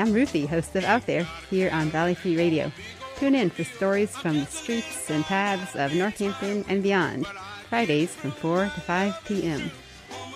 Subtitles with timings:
[0.00, 2.72] I'm Ruthie, host of Out There, here on Valley Free Radio.
[3.16, 7.26] Tune in for stories from the streets and paths of Northampton and beyond,
[7.68, 9.70] Fridays from 4 to 5 p.m.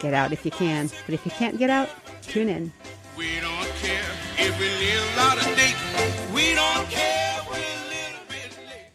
[0.00, 1.88] Get out if you can, but if you can't get out,
[2.20, 2.74] tune in.
[3.16, 4.04] We don't care
[4.36, 6.34] if we live out of date.
[6.34, 8.90] We don't care we're a bit late.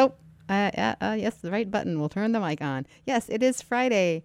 [0.00, 0.12] Oh,
[0.48, 2.84] uh, uh, uh, yes, the right button will turn the mic on.
[3.06, 4.24] Yes, it is Friday.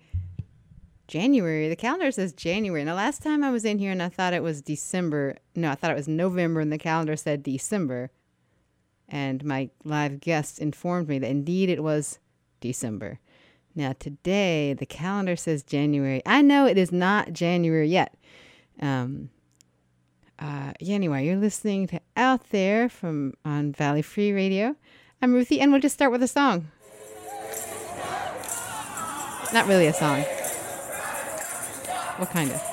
[1.13, 1.69] January.
[1.69, 2.81] The calendar says January.
[2.81, 5.37] And the last time I was in here and I thought it was December.
[5.53, 8.09] No, I thought it was November and the calendar said December.
[9.07, 12.17] And my live guest informed me that indeed it was
[12.61, 13.19] December.
[13.75, 16.23] Now, today the calendar says January.
[16.25, 18.15] I know it is not January yet.
[18.81, 19.29] Um,
[20.39, 24.75] uh, anyway, you're listening to Out There from on Valley Free Radio.
[25.21, 26.71] I'm Ruthie, and we'll just start with a song.
[29.53, 30.25] Not really a song.
[32.17, 32.72] What kind of?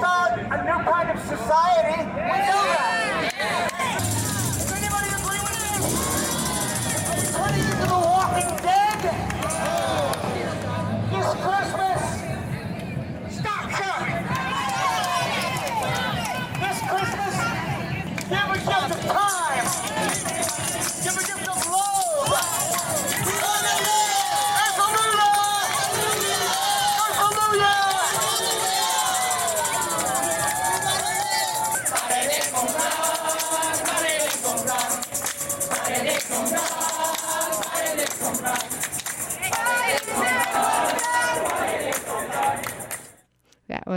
[0.00, 2.79] start a new kind of society.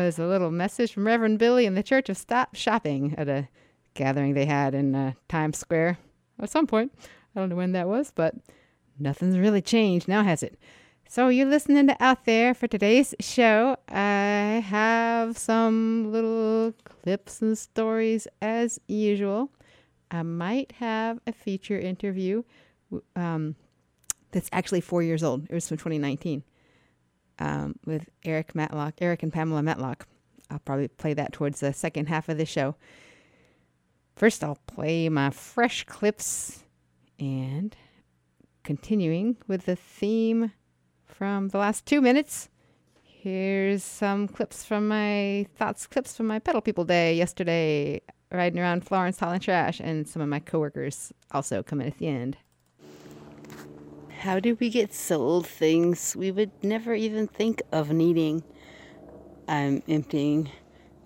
[0.05, 3.47] Was a little message from Reverend Billy in the Church of Stop Shopping at a
[3.93, 5.97] gathering they had in uh, Times Square
[6.39, 6.91] at some point.
[7.33, 8.35] I don't know when that was, but
[8.99, 10.59] nothing's really changed now, has it?
[11.07, 13.77] So you're listening to Out There for today's show.
[13.87, 19.51] I have some little clips and stories as usual.
[20.11, 22.43] I might have a feature interview
[23.15, 23.55] um,
[24.31, 25.45] that's actually four years old.
[25.45, 26.43] It was from 2019
[27.39, 30.07] um, with Eric Matlock, Eric and Pamela Matlock.
[30.49, 32.75] I'll probably play that towards the second half of the show.
[34.15, 36.63] First, I'll play my fresh clips
[37.19, 37.75] and
[38.63, 40.51] continuing with the theme
[41.05, 42.49] from the last two minutes.
[43.01, 48.01] Here's some clips from my thoughts, clips from my Pedal People Day yesterday,
[48.31, 52.37] riding around Florence hauling trash, and some of my coworkers also coming at the end.
[54.23, 58.41] How do we get sold things we would never even think of needing?
[59.49, 60.49] I'm emptying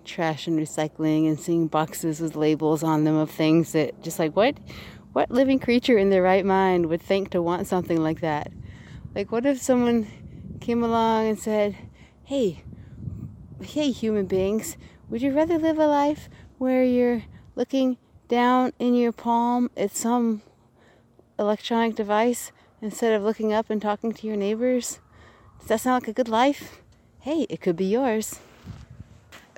[0.04, 4.36] trash and recycling and seeing boxes with labels on them of things that just like
[4.36, 4.56] what
[5.14, 8.52] what living creature in their right mind would think to want something like that?
[9.16, 10.06] Like what if someone
[10.60, 11.74] came along and said,
[12.22, 12.62] "Hey,
[13.60, 14.76] hey human beings,
[15.08, 16.28] would you rather live a life
[16.58, 17.24] where you're
[17.56, 17.98] looking
[18.28, 20.42] down in your palm at some
[21.36, 25.00] electronic device instead of looking up and talking to your neighbors?
[25.58, 26.80] Does that sound like a good life?
[27.20, 28.38] Hey, it could be yours.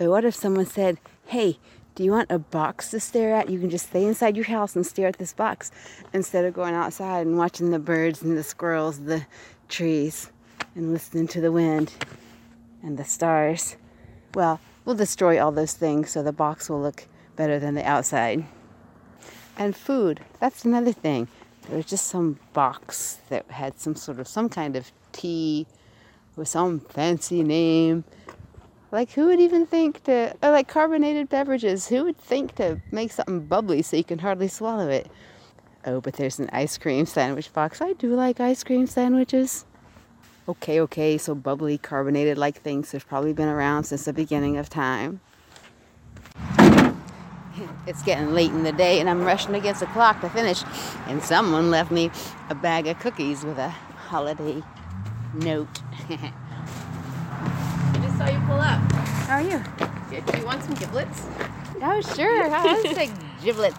[0.01, 1.59] Or what if someone said, Hey,
[1.95, 3.51] do you want a box to stare at?
[3.51, 5.71] You can just stay inside your house and stare at this box
[6.13, 9.27] instead of going outside and watching the birds and the squirrels, the
[9.69, 10.31] trees,
[10.75, 11.93] and listening to the wind
[12.83, 13.77] and the stars.
[14.35, 17.07] Well, we'll destroy all those things so the box will look
[17.37, 18.45] better than the outside.
[19.59, 21.29] And food, that's another thing.
[21.69, 25.67] There was just some box that had some sort of some kind of tea
[26.37, 28.05] with some fancy name.
[28.93, 33.13] Like, who would even think to, or like carbonated beverages, who would think to make
[33.13, 35.09] something bubbly so you can hardly swallow it?
[35.87, 37.81] Oh, but there's an ice cream sandwich box.
[37.81, 39.65] I do like ice cream sandwiches.
[40.49, 44.69] Okay, okay, so bubbly, carbonated like things have probably been around since the beginning of
[44.69, 45.21] time.
[47.87, 50.63] It's getting late in the day and I'm rushing against the clock to finish.
[51.07, 52.11] And someone left me
[52.49, 54.63] a bag of cookies with a holiday
[55.35, 55.69] note.
[56.09, 58.81] I just saw you pull up.
[59.27, 59.63] How are you?
[60.11, 61.27] Do do you want some giblets?
[61.83, 62.43] Oh, sure.
[62.53, 63.11] I was like
[63.43, 63.79] giblets.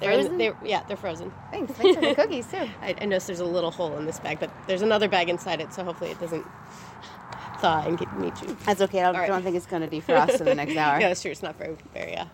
[0.00, 0.38] They're, Frozen?
[0.38, 1.32] they're yeah, they're frozen.
[1.50, 1.72] Thanks.
[1.74, 2.68] Thanks for the cookies, too.
[2.80, 5.60] I, I noticed there's a little hole in this bag, but there's another bag inside
[5.60, 6.46] it, so hopefully it doesn't
[7.60, 8.56] thaw and get meet you.
[8.64, 9.00] That's okay.
[9.02, 9.26] I All right.
[9.26, 10.98] don't think it's going to defrost in the next hour.
[10.98, 11.30] Yeah, that's true.
[11.30, 12.24] It's not very very uh,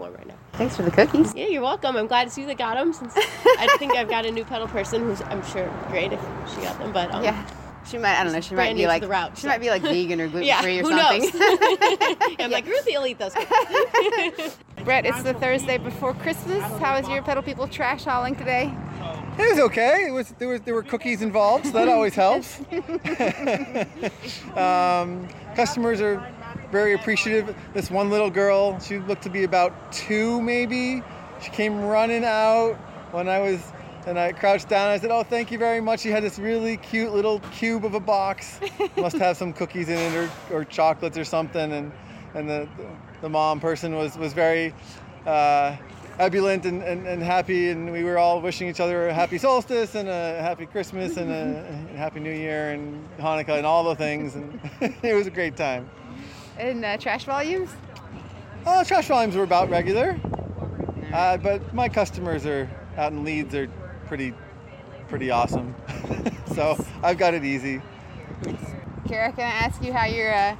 [0.00, 0.34] warm right now.
[0.54, 1.34] Thanks for the cookies.
[1.34, 1.96] Yeah, you're welcome.
[1.96, 2.92] I'm glad to see that got them.
[2.92, 6.20] Since I think I've got a new pedal person who's I'm sure great if
[6.52, 7.46] she got them, but um, Yeah.
[7.88, 9.48] She might, I don't know, she might be like, the route, she so.
[9.48, 11.22] might be like vegan or gluten yeah, free or who something.
[11.40, 12.16] knows?
[12.38, 13.32] I'm like Ruthie will eat those.
[13.34, 14.58] cookies.
[14.84, 16.62] Brett, it's the Thursday before Christmas.
[16.78, 18.72] How is your pedal people trash hauling today?
[19.38, 20.04] It was okay.
[20.06, 22.60] It was there was there were cookies involved, so that always helps.
[24.56, 25.26] um,
[25.56, 26.16] customers are
[26.70, 27.54] very appreciative.
[27.74, 31.02] This one little girl, she looked to be about two, maybe.
[31.42, 32.74] She came running out
[33.12, 33.60] when I was,
[34.06, 34.90] and I crouched down.
[34.90, 37.94] I said, "Oh, thank you very much." She had this really cute little cube of
[37.94, 38.60] a box.
[38.96, 41.72] Must have some cookies in it or, or chocolates or something.
[41.72, 41.92] And
[42.34, 42.68] and the
[43.20, 44.74] the mom person was was very.
[45.26, 45.76] Uh,
[46.18, 49.94] ebullient and, and, and happy and we were all wishing each other a happy solstice
[49.94, 53.94] and a happy christmas and a, a happy new year and hanukkah and all the
[53.94, 54.60] things and
[55.02, 55.88] it was a great time
[56.60, 57.70] In uh, trash volumes?
[58.66, 60.20] uh, trash volumes were about regular
[61.14, 62.68] uh, but my customers are
[62.98, 63.68] out in leeds are
[64.06, 64.34] pretty
[65.08, 65.74] pretty awesome
[66.54, 67.80] so i've got it easy
[69.08, 70.54] Cara, can I ask you how your, uh,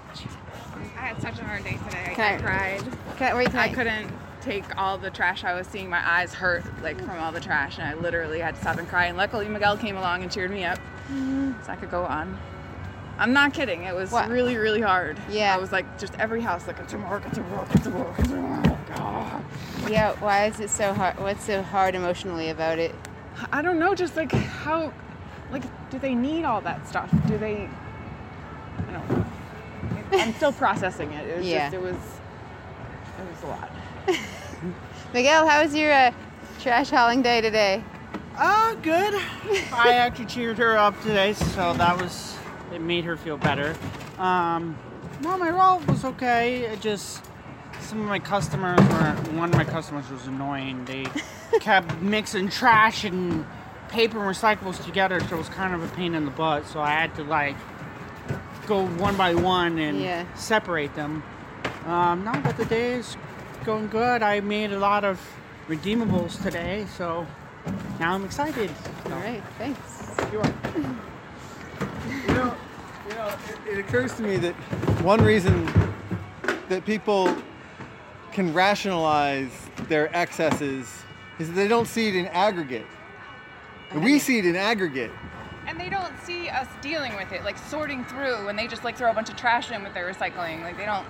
[0.96, 2.14] I had such a hard day today.
[2.14, 2.82] Can I, I- cried.
[3.16, 5.88] can I, wait, can I couldn't take all the trash I was seeing.
[5.88, 8.88] My eyes hurt like from all the trash, and I literally had to stop and
[8.88, 9.06] cry.
[9.06, 10.80] And luckily, Miguel came along and cheered me up,
[11.10, 12.36] so I could go on.
[13.20, 13.82] I'm not kidding.
[13.84, 14.30] It was What?
[14.30, 15.18] really, really hard.
[15.28, 15.54] Yeah.
[15.54, 17.90] I was like, just every house, like, it's a work, it's a work, it's a
[17.90, 18.76] work, it's a work.
[18.94, 19.42] Ah.
[19.90, 21.20] Yeah, why is it so hard?
[21.20, 22.94] What's so hard emotionally about it?
[23.52, 24.90] I don't know, just like how,
[25.52, 27.10] like, do they need all that stuff?
[27.26, 27.68] Do they?
[28.78, 29.24] I don't know.
[30.12, 31.28] I'm still processing it.
[31.28, 31.70] It was Yeah.
[31.70, 33.70] just, it was, it was a lot.
[35.12, 36.10] Miguel, how was your uh,
[36.58, 37.84] trash hauling day today?
[38.38, 39.12] Oh, good.
[39.74, 42.38] I actually cheered her up today, so that was
[42.72, 43.76] it made her feel better.
[44.18, 44.76] Um,
[45.22, 46.64] no, my roll was okay.
[46.64, 47.22] It just
[47.80, 50.84] some of my customers were one of my customers was annoying.
[50.84, 51.06] They
[51.60, 53.44] kept mixing trash and
[53.88, 56.66] paper and recyclables together, so it was kind of a pain in the butt.
[56.66, 57.56] So I had to like
[58.66, 60.24] go one by one and Yeah.
[60.36, 61.22] separate them.
[61.86, 63.16] Um, no, but the day is
[63.64, 64.22] going good.
[64.22, 65.20] I made a lot of
[65.68, 67.26] redeemables today, so
[67.98, 68.70] now I'm excited.
[69.06, 69.80] All right, thanks.
[70.32, 70.42] You
[72.28, 72.34] you
[73.20, 73.34] know
[73.66, 74.54] it, it occurs to me that
[75.02, 75.68] one reason
[76.68, 77.34] that people
[78.32, 79.50] can rationalize
[79.88, 80.88] their excesses
[81.38, 82.86] is that they don't see it in aggregate.
[83.94, 85.10] We see it in aggregate.
[85.66, 88.96] And they don't see us dealing with it, like sorting through, and they just like
[88.96, 90.62] throw a bunch of trash in with their recycling.
[90.62, 91.06] Like they don't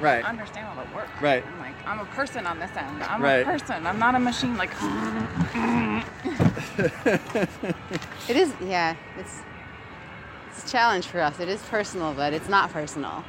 [0.00, 0.24] Right.
[0.24, 1.10] understand how that works.
[1.22, 1.44] Right.
[1.46, 3.02] I'm like, I'm a person on this end.
[3.04, 3.42] I'm Right.
[3.42, 3.86] a person.
[3.86, 4.56] I'm not a machine.
[4.56, 4.70] Like,
[8.28, 9.42] It is, yeah, it's,
[10.54, 11.40] it's a challenge for us.
[11.40, 13.24] It is personal, but it's not personal.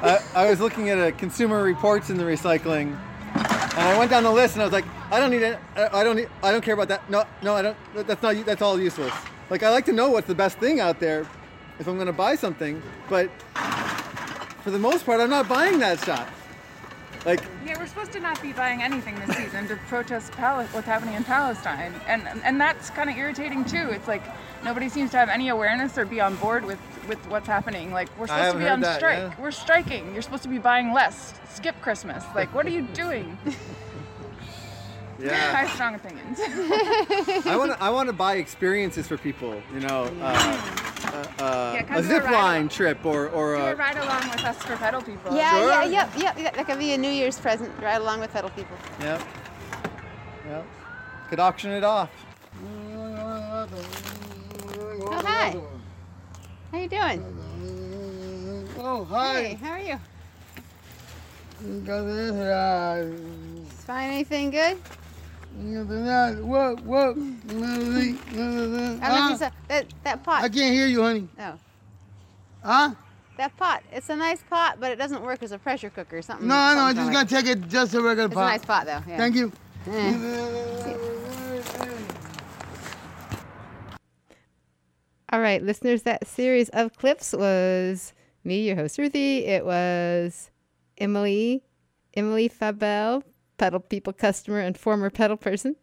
[0.00, 2.96] I, I was looking at a consumer reports in the recycling,
[3.34, 5.58] and I went down the list, and I was like, I don't need it.
[5.76, 6.28] I don't need.
[6.42, 7.08] I don't care about that.
[7.10, 7.76] No, no, I don't.
[7.94, 8.46] That's not.
[8.46, 9.12] That's all useless.
[9.50, 11.26] Like I like to know what's the best thing out there,
[11.78, 12.82] if I'm going to buy something.
[13.08, 13.30] But
[14.62, 16.28] for the most part, I'm not buying that shot.
[17.24, 20.86] Like yeah, we're supposed to not be buying anything this season to protest Pal- what's
[20.86, 23.88] happening in Palestine, and and that's kind of irritating too.
[23.90, 24.22] It's like
[24.64, 27.92] nobody seems to have any awareness or be on board with with what's happening.
[27.92, 29.18] Like we're supposed to be on that, strike.
[29.18, 29.34] yeah.
[29.38, 30.12] We're striking.
[30.12, 31.34] You're supposed to be buying less.
[31.48, 32.24] Skip Christmas.
[32.34, 33.38] Like, what are you doing?
[35.22, 36.38] I yeah, have strong opinions.
[37.46, 37.82] I want to.
[37.82, 39.62] I want to buy experiences for people.
[39.72, 42.68] You know, uh, uh, uh, Yeah, a do a zip line along.
[42.70, 45.36] trip or or Do a a, ride along with us for pedal people.
[45.36, 45.68] Yeah, Sure.
[45.70, 46.54] yeah, yep, yep, yep.
[46.56, 48.76] That could be a New Year's present Ride along with pedal people.
[49.00, 49.22] Yep.
[50.48, 50.66] Yep.
[51.30, 52.10] Could auction it off.
[55.04, 55.56] Oh, hi.
[56.72, 57.22] How you doing?
[58.78, 59.66] Oh, Hey, hi.
[59.66, 59.98] how are you?
[63.86, 64.78] Find Anything good?
[69.38, 69.52] That?
[69.68, 71.28] That, that I can't hear you, honey.
[71.38, 71.54] Oh,
[72.64, 72.94] Huh?
[73.38, 73.82] that pot.
[73.90, 76.18] It's a nice pot, but it doesn't work as a pressure cooker.
[76.18, 76.46] or Something.
[76.46, 78.32] No, no, I'm just gonna take it just a regular it.
[78.32, 78.46] It's a pot.
[78.46, 79.02] nice pot, though.
[79.10, 79.16] Yeah.
[79.16, 79.52] Thank you.
[85.32, 88.12] All right, listeners, that series of clips was
[88.44, 89.46] me, your host Ruthie.
[89.46, 90.50] It was
[90.98, 91.64] Emily,
[92.14, 93.24] Emily Fabel,
[93.62, 95.76] pedal people customer and former pedal person,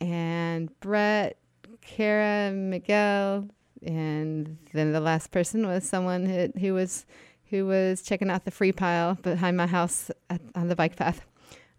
[0.00, 1.36] and Brett,
[1.82, 3.46] Cara, Miguel,
[3.82, 7.04] and then the last person was someone who, who was
[7.50, 11.26] who was checking out the free pile behind my house at, on the bike path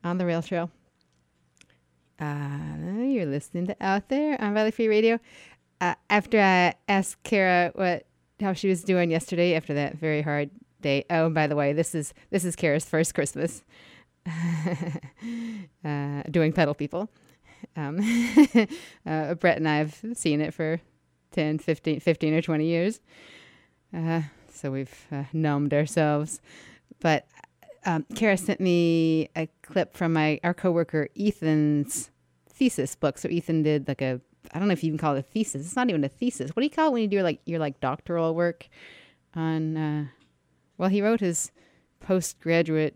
[0.04, 0.70] on the rail trail.
[2.20, 5.20] Uh, you're listening to Out There on Valley Free Radio
[5.82, 8.06] uh, after I asked Cara what
[8.42, 10.52] how she was doing yesterday after that very hard
[10.82, 11.04] day.
[11.10, 13.64] Oh, and by the way, this is this is Cara's first Christmas
[15.86, 17.10] uh, doing pedal people.
[17.76, 18.00] Um,
[19.06, 20.80] uh, Brett and I have seen it for
[21.32, 23.00] 10, 15, 15 or 20 years.
[23.96, 24.22] Uh,
[24.52, 26.42] so we've uh, numbed ourselves.
[27.00, 27.28] But
[27.86, 32.12] um, Cara sent me a clip from my our coworker Ethan's
[32.50, 33.18] thesis book.
[33.18, 34.20] So Ethan did like a
[34.52, 35.66] I don't know if you can call it a thesis.
[35.66, 36.52] It's not even a thesis.
[36.56, 38.68] What do you call it when you do like your like doctoral work
[39.36, 39.78] on?
[39.78, 40.06] Uh,
[40.78, 41.52] well, he wrote his
[42.00, 42.96] postgraduate,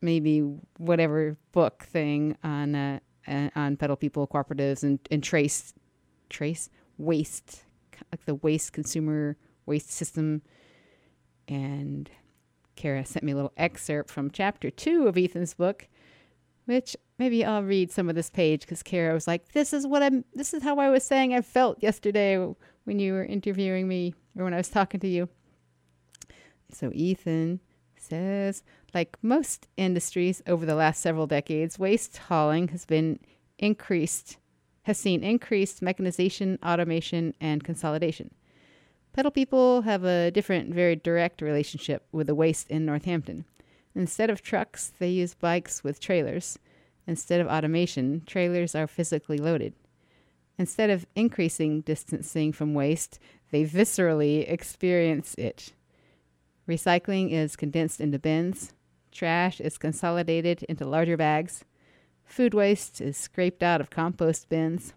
[0.00, 0.40] maybe
[0.78, 5.74] whatever book thing on uh, uh, on pedal people cooperatives and and trace
[6.28, 7.62] trace waste
[8.12, 10.42] like the waste consumer waste system
[11.48, 12.10] and
[12.76, 15.86] Cara sent me a little excerpt from chapter two of Ethan's book,
[16.64, 20.02] which maybe I'll read some of this page because Cara was like, "This is what
[20.02, 20.24] I'm.
[20.34, 22.38] This is how I was saying I felt yesterday
[22.84, 25.28] when you were interviewing me or when I was talking to you."
[26.72, 27.60] So Ethan
[28.00, 28.62] says,
[28.94, 33.20] like most industries over the last several decades, waste hauling has been
[33.58, 34.38] increased,
[34.82, 38.30] has seen increased mechanization, automation, and consolidation.
[39.12, 43.44] Pedal people have a different, very direct relationship with the waste in Northampton.
[43.94, 46.58] Instead of trucks, they use bikes with trailers.
[47.06, 49.74] Instead of automation, trailers are physically loaded.
[50.58, 53.18] Instead of increasing distancing from waste,
[53.50, 55.72] they viscerally experience it.
[56.70, 58.72] Recycling is condensed into bins.
[59.10, 61.64] Trash is consolidated into larger bags.
[62.24, 64.94] Food waste is scraped out of compost bins.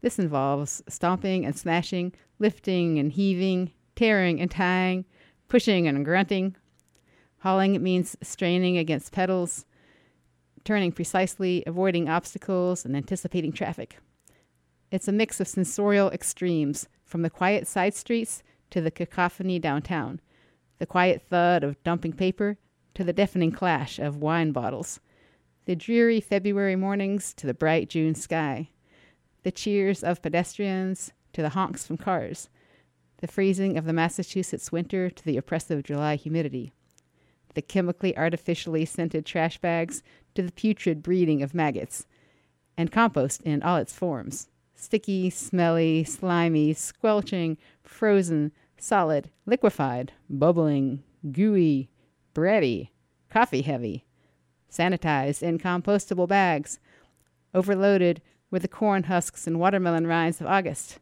[0.00, 5.04] This involves stomping and smashing, lifting and heaving, tearing and tying,
[5.48, 6.56] pushing and grunting.
[7.40, 9.66] Hauling means straining against pedals,
[10.64, 13.98] turning precisely, avoiding obstacles, and anticipating traffic.
[14.90, 20.22] It's a mix of sensorial extremes, from the quiet side streets to the cacophony downtown,
[20.80, 22.56] the quiet thud of dumping paper
[22.94, 24.98] to the deafening clash of wine bottles,
[25.66, 28.70] the dreary February mornings to the bright June sky,
[29.42, 32.48] the cheers of pedestrians to the honks from cars,
[33.18, 36.72] the freezing of the Massachusetts winter to the oppressive July humidity,
[37.54, 40.02] the chemically artificially scented trash bags
[40.34, 42.06] to the putrid breeding of maggots,
[42.78, 51.90] and compost in all its forms sticky, smelly, slimy, squelching, frozen, solid, liquefied, bubbling, gooey,
[52.34, 52.88] bready,
[53.28, 54.04] coffee heavy,
[54.70, 56.80] sanitized in compostable bags,
[57.54, 60.98] overloaded with the corn husks and watermelon rinds of August,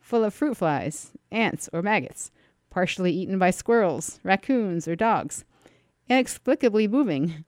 [0.00, 2.30] full of fruit flies, ants, or maggots,
[2.70, 5.44] partially eaten by squirrels, raccoons, or dogs,
[6.08, 7.44] inexplicably moving,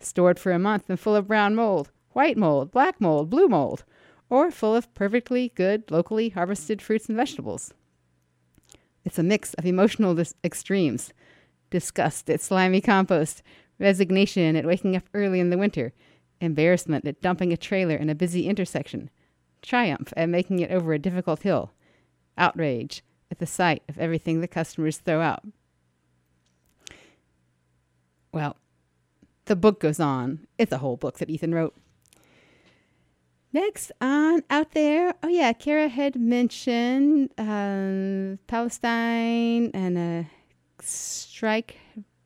[0.00, 3.84] stored for a month and full of brown mold, white mold, black mold, blue mold,
[4.28, 7.74] or full of perfectly good locally harvested fruits and vegetables.
[9.06, 11.12] It's a mix of emotional dis- extremes
[11.70, 13.40] disgust at slimy compost,
[13.78, 15.92] resignation at waking up early in the winter,
[16.40, 19.08] embarrassment at dumping a trailer in a busy intersection,
[19.62, 21.70] triumph at making it over a difficult hill,
[22.36, 25.44] outrage at the sight of everything the customers throw out.
[28.32, 28.56] Well,
[29.44, 30.48] the book goes on.
[30.58, 31.76] It's a whole book that Ethan wrote.
[33.52, 40.26] Next on out there, oh yeah, Cara had mentioned um, Palestine and a
[40.82, 41.78] strike,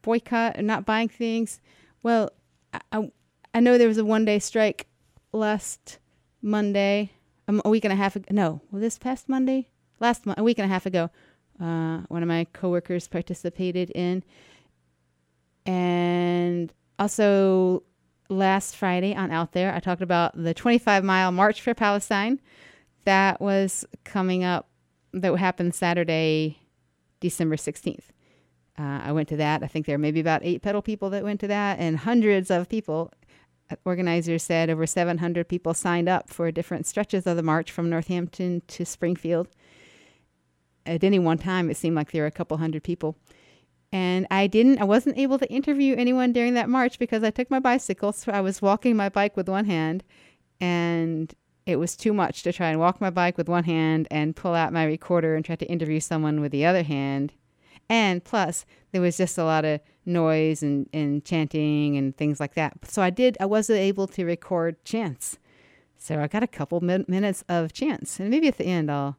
[0.02, 1.60] boycott, and not buying things.
[2.02, 2.30] Well,
[2.72, 3.12] I, I,
[3.54, 4.88] I know there was a one day strike
[5.32, 5.98] last
[6.42, 7.12] Monday,
[7.46, 8.26] um, a week and a half ago.
[8.30, 9.68] No, well, this past Monday,
[10.00, 11.10] last month, a week and a half ago,
[11.60, 14.24] uh, one of my coworkers participated in,
[15.66, 17.84] and also
[18.30, 22.40] last Friday on Out There, I talked about the 25 mile March for Palestine.
[23.04, 24.68] That was coming up,
[25.12, 26.58] that happened Saturday,
[27.20, 28.04] December 16th.
[28.78, 29.62] Uh, I went to that.
[29.62, 32.50] I think there were maybe about eight pedal people that went to that, and hundreds
[32.50, 33.12] of people.
[33.84, 38.62] Organizers said over 700 people signed up for different stretches of the march from Northampton
[38.66, 39.48] to Springfield.
[40.86, 43.16] At any one time, it seemed like there were a couple hundred people.
[43.92, 47.50] And I didn't, I wasn't able to interview anyone during that march because I took
[47.50, 48.12] my bicycle.
[48.12, 50.04] So I was walking my bike with one hand
[50.60, 51.34] and
[51.66, 54.54] it was too much to try and walk my bike with one hand and pull
[54.54, 57.32] out my recorder and try to interview someone with the other hand.
[57.88, 62.54] And plus, there was just a lot of noise and, and chanting and things like
[62.54, 62.74] that.
[62.84, 65.38] So I did, I was able to record chants.
[65.98, 68.20] So I got a couple min- minutes of chants.
[68.20, 69.16] And maybe at the end I'll,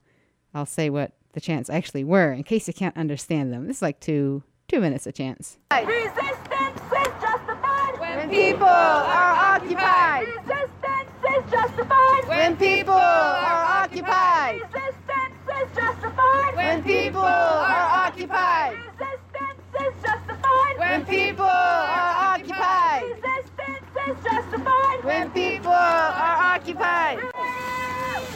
[0.53, 3.67] I'll say what the chants actually were in case you can't understand them.
[3.67, 5.57] This is like two, two minutes of chants.
[5.69, 10.27] Resistance is justified When people are occupied.
[10.27, 14.61] Resistance is justified When people are occupied.
[14.61, 18.77] Resistance is justified When people are occupied.
[18.87, 23.03] Resistance is justified When people are occupied.
[23.11, 27.19] Resistance is justified When people are occupied.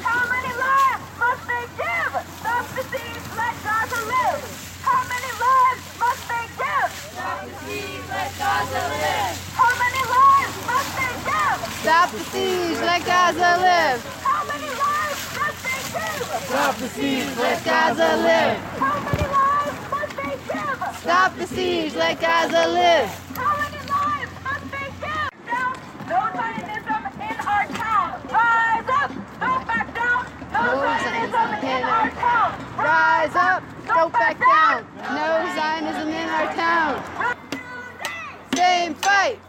[0.03, 2.11] How many lives must they give?
[2.43, 4.74] Stop the siege, let Gaza live.
[4.85, 6.89] How many lives must they give?
[7.13, 9.35] Stop the siege, let Gaza live.
[9.57, 11.59] How many lives must they give?
[11.81, 13.99] Stop the siege, let Gaza live.
[14.25, 16.21] How many lives must they give?
[16.45, 18.57] Stop the siege, let Gaza live.
[18.77, 20.79] How many lives must they give?
[21.01, 23.09] Stop the siege, let Gaza live.
[23.35, 25.29] How many lives must they give?
[25.49, 25.73] Down,
[26.09, 28.09] no Zionism in our town.
[28.29, 30.21] Rise up, don't back down.
[30.53, 32.49] No Zionism in our town.
[32.77, 34.85] Rise up, don't back down.
[35.19, 36.91] No Zionism in our town.
[38.55, 39.39] Same fight.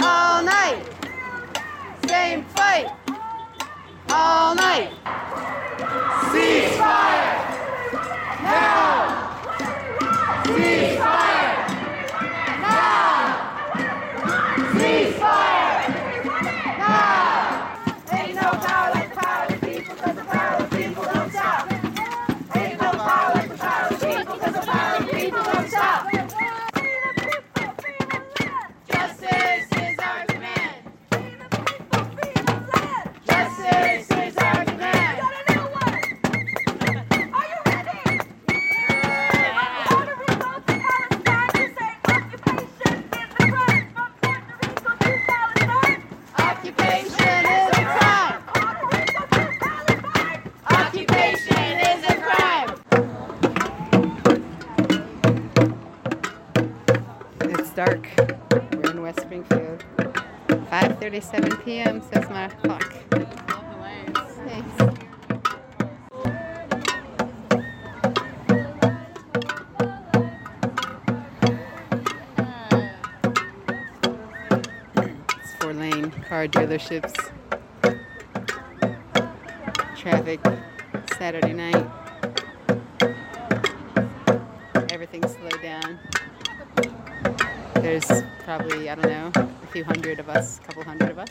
[0.00, 0.82] All night.
[2.06, 2.88] Same fight.
[4.10, 4.90] All night.
[6.30, 7.27] Ceasefire.
[61.08, 62.02] 5:37 p.m.
[62.02, 62.94] says my clock.
[75.38, 77.14] It's four lane car dealerships.
[79.96, 80.40] Traffic
[81.16, 81.86] Saturday night.
[84.90, 85.98] Everything's slowed down.
[87.76, 88.06] There's
[88.44, 89.47] probably, I don't know,
[89.78, 91.28] few hundred of us, a couple hundred of us.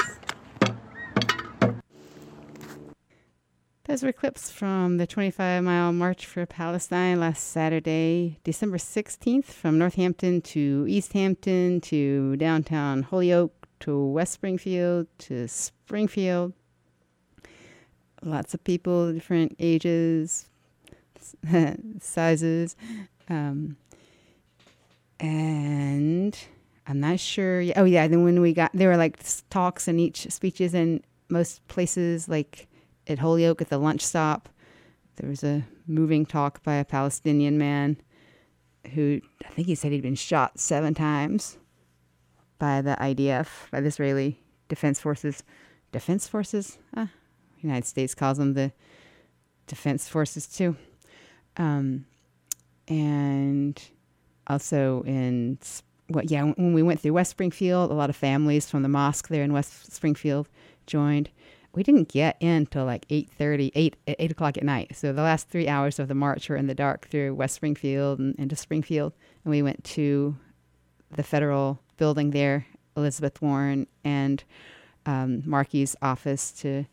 [3.84, 9.78] Those were clips from the 25 mile March for Palestine last Saturday, December 16th, from
[9.78, 16.54] Northampton to Easthampton to downtown Holyoke to West Springfield to Springfield.
[18.24, 20.46] Lots of people, different ages,
[22.00, 22.78] sizes.
[23.28, 23.76] Um,
[25.20, 26.38] and
[26.88, 27.63] I'm not sure.
[27.76, 28.08] Oh, yeah.
[28.08, 29.19] Then when we got, there were like
[29.50, 32.67] talks and each speeches in most places, like
[33.08, 34.50] at Holyoke at the lunch stop.
[35.17, 37.97] There was a moving talk by a Palestinian man
[38.93, 41.58] who I think he said he'd been shot seven times
[42.60, 45.43] by the IDF, by the Israeli Defense Forces.
[45.91, 46.78] Defense Forces?
[46.95, 47.10] Ah,
[47.60, 48.71] United States calls them the
[49.65, 50.76] Defense Forces too.
[51.58, 52.06] Um,
[52.88, 53.82] and
[54.47, 55.58] also in
[56.10, 59.28] what yeah when we went through west springfield a lot of families from the mosque
[59.28, 60.48] there in west springfield
[60.86, 61.30] joined.
[61.74, 64.96] We didn't get in till like 8.30 8, 8 o'clock at night.
[64.96, 68.17] So the last three hours of the march were in the dark through west springfield
[68.17, 69.13] and into springfield.
[69.43, 70.36] And we went to
[71.12, 72.65] the federal building there
[72.96, 74.43] elizabeth warren and
[75.06, 76.86] um, markey's office to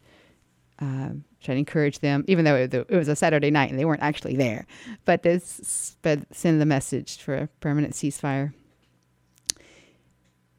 [0.81, 1.09] uh,
[1.43, 4.37] try to encourage them, even though it, was a Saturday night and they weren't actually
[4.37, 4.67] there,
[5.05, 5.97] but to s-
[6.31, 8.53] send the message for a permanent ceasefire.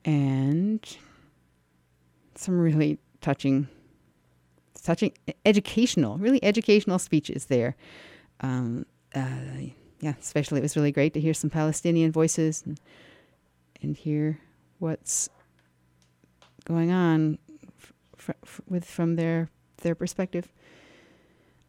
[0.06, 0.98] And
[2.36, 3.68] some really touching,
[4.84, 5.14] touching,
[5.46, 7.76] educational, really educational speeches there.
[8.42, 12.80] Um, uh, yeah, especially it was really great to hear some Palestinian voices and,
[13.82, 14.40] and hear
[14.80, 15.30] what's
[16.66, 17.38] going on
[18.20, 19.50] f- f- with from their
[19.82, 20.52] their perspective.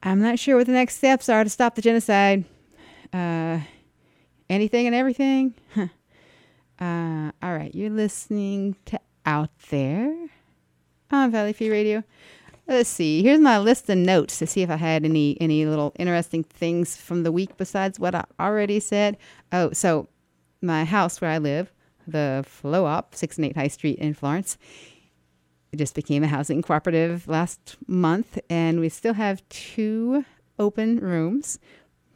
[0.03, 2.45] I'm not sure what the next steps are to stop the genocide.
[3.13, 3.61] Uh,
[4.49, 5.55] anything and everything.
[6.81, 10.29] uh, all right, you're listening to Out There
[11.11, 12.05] on Valley Free Radio.
[12.69, 13.23] Let's see.
[13.23, 16.97] Here's my list of notes to see if I had any any little interesting things
[16.97, 19.17] from the week besides what I already said.
[19.53, 20.09] Oh, so
[20.61, 21.73] my house where I live,
[22.07, 24.59] the Flow Op, six and eight High Street in Florence,
[25.73, 30.25] it just became a housing cooperative last month, and we still have two
[30.59, 31.59] open rooms.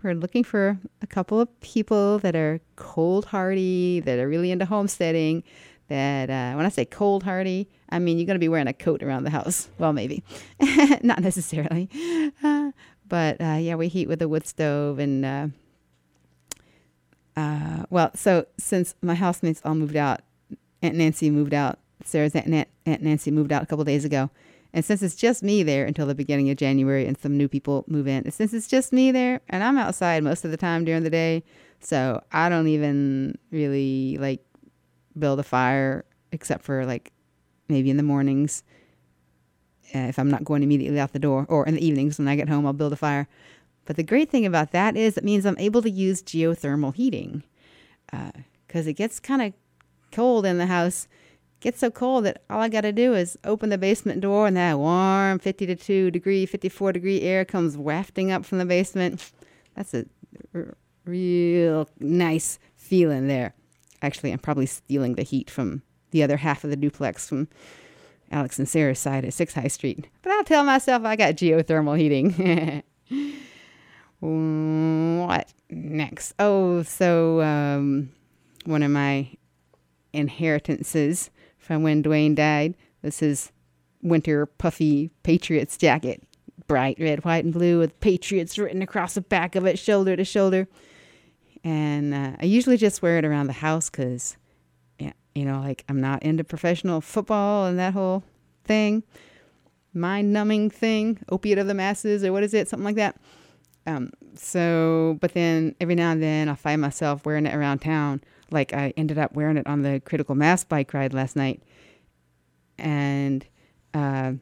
[0.02, 4.64] We're looking for a couple of people that are cold hardy, that are really into
[4.64, 5.42] homesteading.
[5.88, 8.72] That uh, when I say cold hardy, I mean you're going to be wearing a
[8.72, 9.68] coat around the house.
[9.78, 10.22] Well, maybe,
[11.02, 11.88] not necessarily,
[12.42, 12.70] uh,
[13.08, 15.24] but uh, yeah, we heat with a wood stove and.
[15.24, 15.48] Uh,
[17.36, 20.20] uh, well, so since my housemates all moved out,
[20.82, 24.30] Aunt Nancy moved out, Sarah's Aunt, Nan- Aunt Nancy moved out a couple days ago.
[24.72, 27.84] And since it's just me there until the beginning of January and some new people
[27.88, 30.84] move in, and since it's just me there and I'm outside most of the time
[30.84, 31.42] during the day,
[31.80, 34.44] so I don't even really like
[35.18, 37.12] build a fire except for like
[37.68, 38.62] maybe in the mornings
[39.94, 42.36] uh, if I'm not going immediately out the door, or in the evenings when I
[42.36, 43.28] get home, I'll build a fire.
[43.86, 47.42] But the great thing about that is it means I'm able to use geothermal heating
[48.66, 49.52] because it gets kind of
[50.12, 51.08] cold in the house.
[51.60, 54.56] Gets so cold that all I got to do is open the basement door and
[54.56, 59.30] that warm 50 to 2 degree, 54 degree air comes wafting up from the basement.
[59.76, 60.06] That's a
[60.54, 63.54] r- real nice feeling there.
[64.02, 67.48] Actually, I'm probably stealing the heat from the other half of the duplex from
[68.32, 70.08] Alex and Sarah's side at 6 High Street.
[70.22, 72.82] But I'll tell myself I got geothermal heating.
[75.26, 76.34] what next?
[76.38, 78.10] Oh, so um,
[78.64, 79.28] one of my
[80.12, 81.30] inheritances
[81.70, 83.52] from when Dwayne died was his
[84.02, 86.20] winter puffy Patriots jacket.
[86.66, 90.24] Bright red, white, and blue with Patriots written across the back of it, shoulder to
[90.24, 90.66] shoulder.
[91.62, 94.36] And uh, I usually just wear it around the house because,
[94.98, 95.12] you
[95.44, 98.24] know, like I'm not into professional football and that whole
[98.64, 99.04] thing,
[99.94, 102.66] mind numbing thing, opiate of the masses, or what is it?
[102.66, 103.16] Something like that.
[103.86, 108.22] Um, so, but then every now and then I'll find myself wearing it around town.
[108.50, 111.62] Like I ended up wearing it on the critical mass bike ride last night.
[112.78, 113.46] And,
[113.94, 114.32] uh,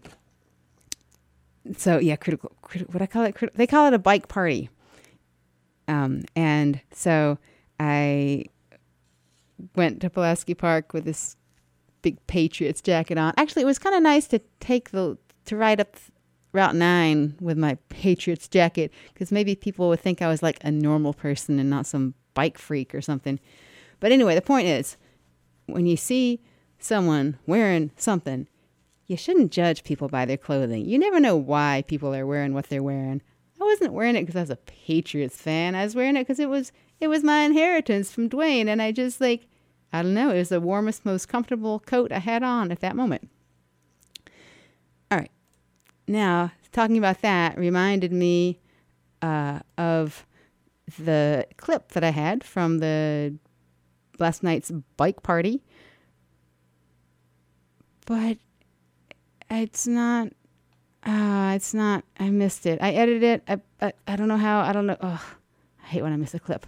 [1.76, 2.52] so yeah, critical,
[2.90, 3.34] what I call it?
[3.34, 4.70] Crit- they call it a bike party.
[5.86, 7.38] Um, and so
[7.80, 8.44] I
[9.74, 11.36] went to Pulaski Park with this
[12.02, 13.32] big Patriots jacket on.
[13.36, 15.96] Actually, it was kind of nice to take the, to ride up
[16.52, 20.70] Route 9 with my Patriots jacket because maybe people would think I was like a
[20.70, 23.38] normal person and not some bike freak or something.
[24.00, 24.96] But anyway, the point is
[25.66, 26.40] when you see
[26.78, 28.46] someone wearing something,
[29.06, 30.84] you shouldn't judge people by their clothing.
[30.86, 33.22] You never know why people are wearing what they're wearing.
[33.60, 35.74] I wasn't wearing it because I was a Patriots fan.
[35.74, 38.92] I was wearing it because it was it was my inheritance from Dwayne, and I
[38.92, 39.46] just like
[39.92, 40.30] I don't know.
[40.30, 43.28] It was the warmest, most comfortable coat I had on at that moment.
[45.10, 45.30] All right,
[46.06, 48.60] now talking about that reminded me
[49.22, 50.26] uh, of
[50.98, 53.34] the clip that I had from the
[54.18, 55.62] last night's bike party,
[58.06, 58.38] but
[59.50, 60.28] it's not.
[61.04, 62.04] Uh, it's not.
[62.18, 62.78] I missed it.
[62.82, 63.42] I edited it.
[63.48, 64.60] I, I, I don't know how.
[64.60, 64.96] I don't know.
[65.00, 65.20] Ugh,
[65.82, 66.66] I hate when I miss a clip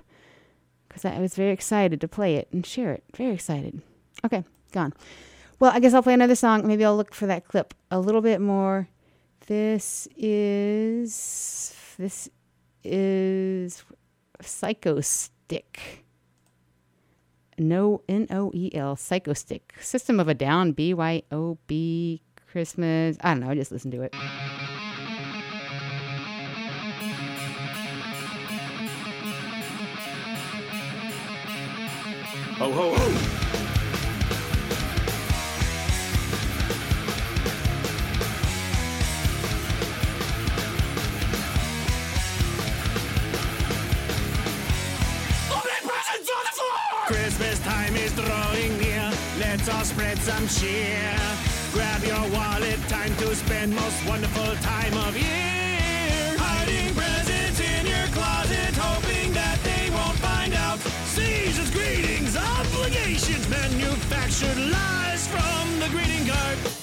[0.88, 3.04] because I was very excited to play it and share it.
[3.16, 3.82] Very excited.
[4.24, 4.92] Okay, gone.
[5.58, 6.66] Well, I guess I'll play another song.
[6.66, 8.88] Maybe I'll look for that clip a little bit more.
[9.46, 12.28] This is this
[12.82, 13.84] is
[14.42, 16.00] Psychostick.
[17.60, 19.78] No N O E L Psychostick.
[19.80, 23.18] System of a Down B Y O B Christmas.
[23.20, 23.54] I don't know.
[23.54, 24.14] Just listen to it.
[32.56, 33.39] Ho ho ho!
[48.10, 49.10] Is drawing near.
[49.38, 51.10] Let's all spread some cheer.
[51.72, 56.36] Grab your wallet, time to spend most wonderful time of year.
[56.38, 60.78] Hiding presents in your closet, hoping that they won't find out.
[61.06, 66.79] Season's greetings, obligations, manufactured lies from the greeting card.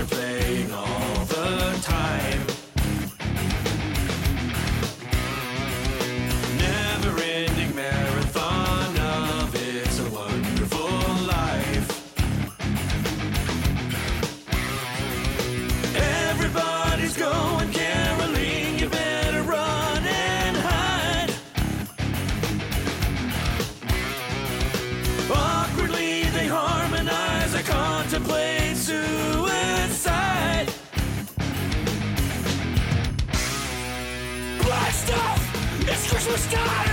[0.00, 2.47] Are playing all the time.
[36.40, 36.87] It's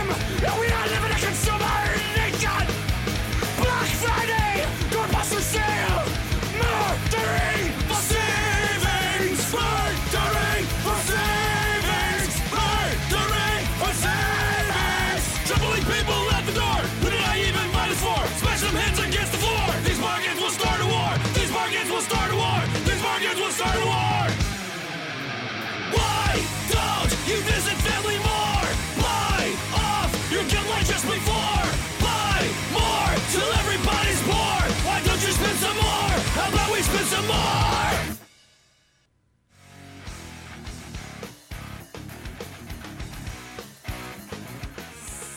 [37.16, 38.18] some more?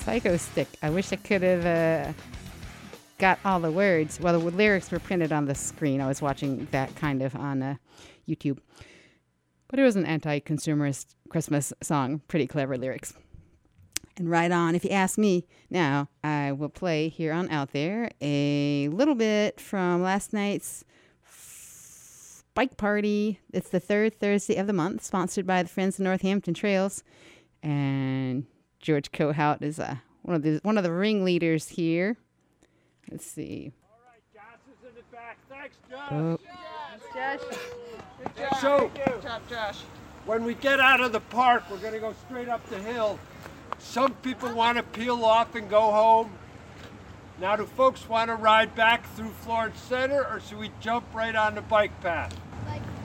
[0.05, 0.67] Psychostick.
[0.83, 2.13] I wish I could have uh,
[3.19, 4.19] got all the words.
[4.19, 6.01] Well, the lyrics were printed on the screen.
[6.01, 7.77] I was watching that kind of on uh,
[8.29, 8.59] YouTube.
[9.69, 12.23] But it was an anti consumerist Christmas song.
[12.27, 13.13] Pretty clever lyrics.
[14.17, 18.11] And right on, if you ask me, now I will play here on Out There
[18.21, 20.85] a little bit from last night's
[22.59, 23.39] bike party.
[23.53, 27.05] It's the third Thursday of the month, sponsored by the Friends of Northampton Trails.
[27.63, 28.47] And
[28.81, 32.17] George Cohout is uh, one of the one of the ringleaders here.
[33.13, 33.71] Let's see.
[33.85, 35.39] All right, Josh is in the back.
[35.49, 36.09] Thanks, Josh.
[36.11, 36.39] Oh,
[37.15, 38.61] Josh.
[38.61, 39.79] So, Good job, Josh.
[40.27, 43.21] when we get out of the park, we're going to go straight up the hill.
[43.79, 46.33] Some people want to peel off and go home.
[47.41, 51.37] Now, do folks want to ride back through Florence Center, or should we jump right
[51.37, 52.37] on the bike path?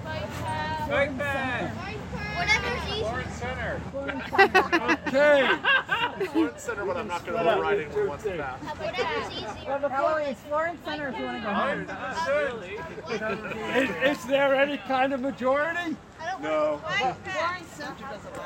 [0.04, 0.90] Bike path.
[0.90, 1.98] Bike path.
[2.36, 3.00] Whatever's easy.
[3.04, 3.82] Florence Center.
[5.08, 6.26] okay.
[6.32, 8.60] Florence Center, but I'm not going to go riding with once the path.
[8.80, 9.68] Whatever's easy.
[9.68, 11.88] Well, the Florence, Florence Center if you want to go home.
[13.76, 15.96] Is, is there any kind of majority?
[16.42, 16.82] No.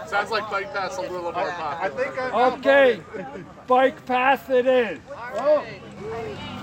[0.06, 1.82] Sounds like bike path's a little more popular.
[1.82, 3.02] I think I'm Okay,
[3.66, 5.00] bike path it is.
[5.36, 5.66] Oh.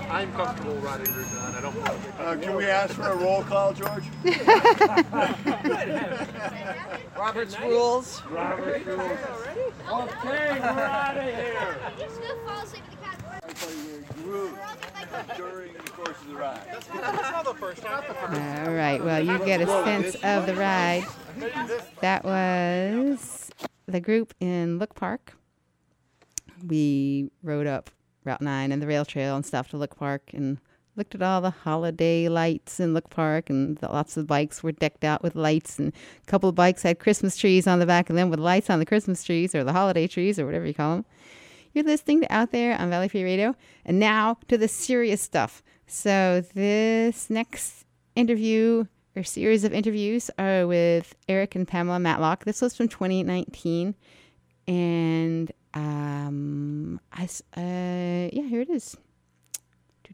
[0.09, 1.75] I'm comfortable riding Route 9.
[1.83, 2.19] I don't.
[2.19, 4.03] Uh, can we ask for a roll call, George?
[7.17, 8.21] Robert's rules.
[8.29, 9.19] Robert's rules.
[9.91, 11.77] Okay, we're out of here.
[11.99, 13.19] Just gonna fall asleep in the cat.
[15.37, 16.61] during the course of the ride.
[16.71, 17.91] That's not the first time.
[17.91, 19.03] Not the first all right.
[19.03, 21.03] Well, you get a sense of the ride.
[22.01, 23.49] That was
[23.87, 25.35] the group in Look Park.
[26.65, 27.89] We rode up
[28.23, 30.57] Route 9 and the rail trail and stuff to Look Park and
[30.95, 33.49] looked at all the holiday lights in Look Park.
[33.49, 35.79] And the, lots of bikes were decked out with lights.
[35.79, 38.69] And a couple of bikes had Christmas trees on the back of them with lights
[38.69, 41.05] on the Christmas trees or the holiday trees or whatever you call them.
[41.73, 43.55] You're listening to Out There on Valley Free Radio.
[43.85, 45.61] And now to the serious stuff.
[45.87, 52.43] So, this next interview or series of interviews are with Eric and Pamela Matlock.
[52.43, 53.95] This was from 2019.
[54.67, 58.97] And um, I, uh, yeah, here it is.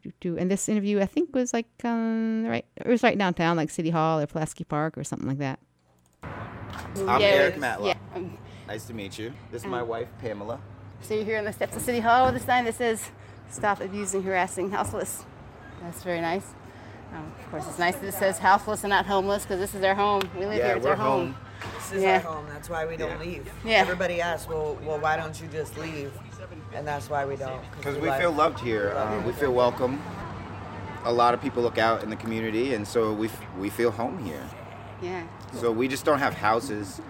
[0.02, 0.36] Doo-doo-doo.
[0.38, 2.64] And this interview, I think, was like um, right.
[2.76, 5.58] It was right downtown, like City Hall or Pulaski Park or something like that.
[6.24, 7.96] I'm Yeah, Eric it Matlock.
[8.14, 8.22] yeah,
[8.66, 9.32] nice to meet you.
[9.50, 10.60] This is my um, wife, Pamela.
[11.02, 13.10] So you're here on the steps of City Hall with a sign that says
[13.50, 15.24] "Stop abusing, harassing houseless."
[15.82, 16.46] That's very nice.
[17.14, 19.80] Um, of course, it's nice that it says houseless and not homeless because this is
[19.80, 20.22] their home.
[20.38, 20.76] We live Yeah, here.
[20.76, 21.32] It's we're our home.
[21.34, 21.36] home.
[21.76, 22.14] This is Yeah.
[22.14, 22.46] our home.
[22.48, 23.18] That's why we don't Yeah.
[23.18, 23.52] leave.
[23.64, 23.72] Yeah.
[23.80, 26.10] Everybody asks, well, well, why don't you just leave?
[26.74, 27.60] And that's why we don't.
[27.76, 28.90] Because we like- feel loved here.
[28.96, 30.02] Uh, we feel welcome.
[31.04, 33.90] A lot of people look out in the community, and so we, f- we feel
[33.90, 34.42] home here.
[35.02, 35.24] Yeah.
[35.54, 37.00] So we just don't have houses.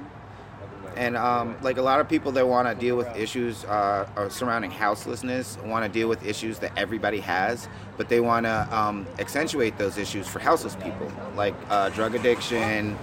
[0.97, 4.29] And um, like a lot of people that want to deal with issues uh, uh,
[4.29, 9.07] surrounding houselessness, want to deal with issues that everybody has, but they want to um,
[9.19, 12.99] accentuate those issues for houseless people, like uh, drug addiction.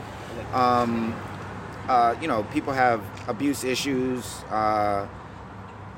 [0.53, 1.15] Um,
[1.87, 4.43] uh, you know, people have abuse issues.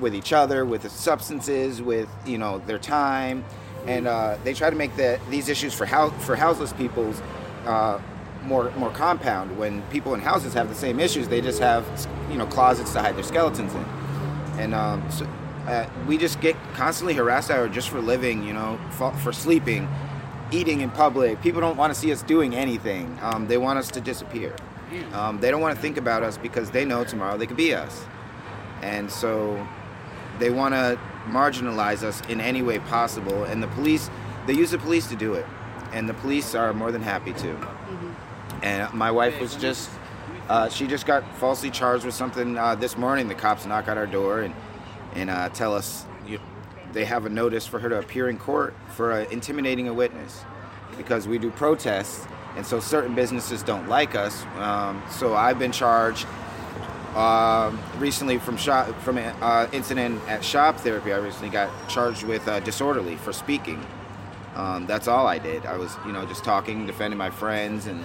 [0.01, 3.45] With each other, with the substances, with you know their time,
[3.85, 7.21] and uh, they try to make the, these issues for house for houseless people's
[7.65, 7.99] uh,
[8.43, 9.57] more more compound.
[9.57, 11.85] When people in houses have the same issues, they just have
[12.29, 13.85] you know closets to hide their skeletons in,
[14.59, 15.27] and um, so,
[15.67, 19.87] uh, we just get constantly harassed out just for living, you know, for, for sleeping,
[20.51, 21.41] eating in public.
[21.41, 23.17] People don't want to see us doing anything.
[23.21, 24.55] Um, they want us to disappear.
[25.13, 27.73] Um, they don't want to think about us because they know tomorrow they could be
[27.73, 28.03] us.
[28.81, 29.65] And so
[30.41, 33.43] they want to marginalize us in any way possible.
[33.43, 34.09] And the police,
[34.47, 35.45] they use the police to do it.
[35.93, 37.67] And the police are more than happy to.
[38.63, 39.89] And my wife was just,
[40.49, 43.27] uh, she just got falsely charged with something uh, this morning.
[43.27, 44.55] The cops knock at our door and,
[45.13, 46.39] and uh, tell us you,
[46.91, 50.43] they have a notice for her to appear in court for uh, intimidating a witness
[50.97, 52.25] because we do protests.
[52.55, 54.43] And so certain businesses don't like us.
[54.57, 56.25] Um, so I've been charged
[57.15, 61.13] um recently from shop from an uh, incident at shop therapy.
[61.13, 63.85] I recently got charged with uh, disorderly for speaking.
[64.55, 65.65] Um, that's all I did.
[65.65, 68.03] I was, you know, just talking, defending my friends, and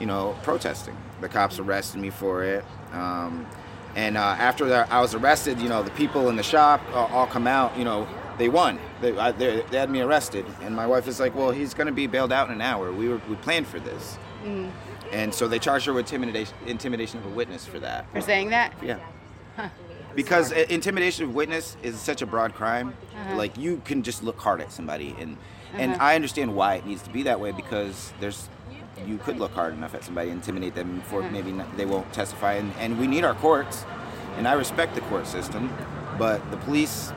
[0.00, 0.96] you know, protesting.
[1.20, 2.64] The cops arrested me for it.
[2.92, 3.46] Um,
[3.94, 5.60] and uh, after that, I was arrested.
[5.60, 7.76] You know, the people in the shop uh, all come out.
[7.76, 8.78] You know, they won.
[9.00, 11.92] They, I, they, had me arrested, and my wife is like, "Well, he's going to
[11.92, 12.92] be bailed out in an hour.
[12.92, 14.70] We were we planned for this." Mm.
[15.12, 18.10] And so they charged her with intimidation, intimidation of a witness for that.
[18.12, 18.72] For saying that?
[18.82, 18.98] Yeah.
[20.14, 22.94] Because intimidation of witness is such a broad crime.
[23.14, 23.36] Uh-huh.
[23.36, 25.36] Like you can just look hard at somebody, and
[25.74, 26.04] and Uh-huh.
[26.04, 28.48] I understand why it needs to be that way because there's
[29.06, 31.30] you could look hard enough at somebody, intimidate them for Uh-huh.
[31.30, 33.86] maybe not, they won't testify, and, and we need our courts,
[34.36, 35.70] and I respect the court system,
[36.18, 37.12] but the police.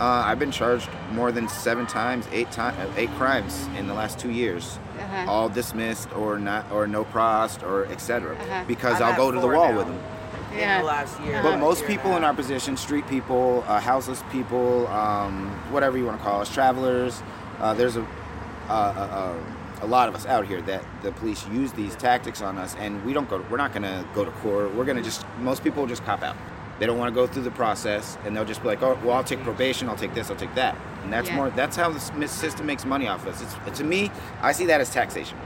[0.00, 4.18] Uh, I've been charged more than seven times, eight times, eight crimes in the last
[4.18, 5.30] two years, Uh-huh.
[5.30, 8.34] all dismissed or not, or no prost, or etc.
[8.34, 8.64] Uh-huh.
[8.66, 9.76] Because I'm I'll go to the wall now.
[9.78, 9.98] with them.
[10.54, 11.40] in the last year.
[11.42, 16.18] But most people in our position, street people, uh, houseless people, um, whatever you want
[16.18, 17.22] to call us, travelers,
[17.60, 18.04] uh, there's a, uh,
[18.68, 19.34] uh, uh,
[19.82, 23.04] a lot of us out here that the police use these tactics on us, and
[23.04, 23.44] we don't go.
[23.50, 24.74] We're not going to go to court.
[24.74, 25.24] We're going to just.
[25.40, 26.36] Most people just cop out.
[26.82, 29.14] They don't want to go through the process, and they'll just be like, "Oh, well,
[29.14, 29.88] I'll take probation.
[29.88, 30.30] I'll take this.
[30.30, 31.36] I'll take that." And that's Yeah.
[31.36, 31.50] more.
[31.50, 33.40] That's how the system makes money off us.
[33.40, 34.10] It's, to me,
[34.42, 35.38] I see that as taxation.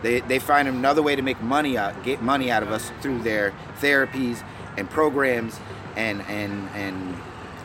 [0.00, 3.18] They, they find another way to make money out, get money out of us through
[3.18, 4.42] their therapies
[4.78, 5.60] and programs
[5.94, 7.14] and and and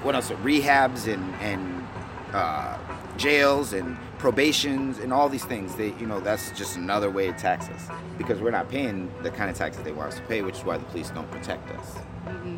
[0.04, 0.30] what else?
[0.44, 1.88] Rehabs and and
[2.34, 2.78] uh,
[3.16, 5.76] jails and probations and all these things.
[5.76, 9.30] They you know that's just another way to tax us because we're not paying the
[9.30, 11.70] kind of taxes they want us to pay, which is why the police don't protect
[11.72, 11.88] us.
[12.26, 12.58] hmm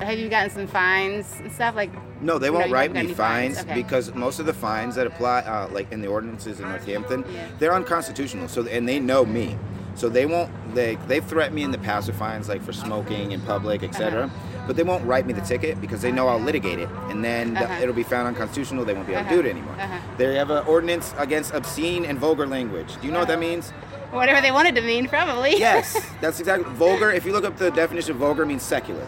[0.00, 1.90] Have you gotten some fines and stuff like?
[2.20, 3.74] No, they won't you write me any fines Okay.
[3.82, 7.24] because most of the fines that apply, uh, like in the ordinances in Northampton,
[7.58, 8.46] they're unconstitutional.
[8.48, 9.56] So and they know me,
[9.94, 10.50] so they won't.
[10.74, 14.30] They they've threatened me in the past with fines like for smoking in public, etc.
[14.66, 17.56] But they won't write me the ticket because they know I'll litigate it, and then
[17.56, 17.82] Uh-huh.
[17.82, 18.84] it'll be found unconstitutional.
[18.84, 19.42] They won't be able to Uh-huh.
[19.42, 19.74] do it anymore.
[19.78, 19.98] Uh-huh.
[20.16, 22.96] They have an ordinance against obscene and vulgar language.
[23.00, 23.70] Do you know what that means?
[24.10, 25.56] Whatever they wanted to mean, probably.
[25.58, 27.10] Yes, that's exactly vulgar.
[27.10, 29.06] If you look up the definition of vulgar, means secular.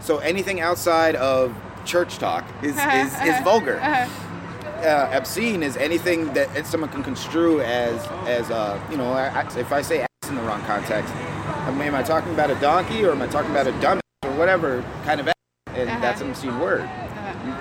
[0.00, 1.54] So anything outside of
[1.84, 3.80] church talk is is, is vulgar.
[3.80, 9.12] Uh, obscene is anything that someone can construe as as uh, you know.
[9.12, 12.50] I, if I say ass in the wrong context, I mean, am I talking about
[12.50, 14.00] a donkey or am I talking about a dumbass
[14.34, 15.28] or whatever kind of?
[15.68, 16.00] And Uh-huh.
[16.00, 16.88] that's an obscene word.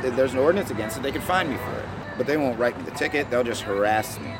[0.01, 1.03] There's an ordinance against it.
[1.03, 1.85] They can fine me for it,
[2.17, 3.29] but they won't write me the ticket.
[3.29, 4.33] They'll just harass me.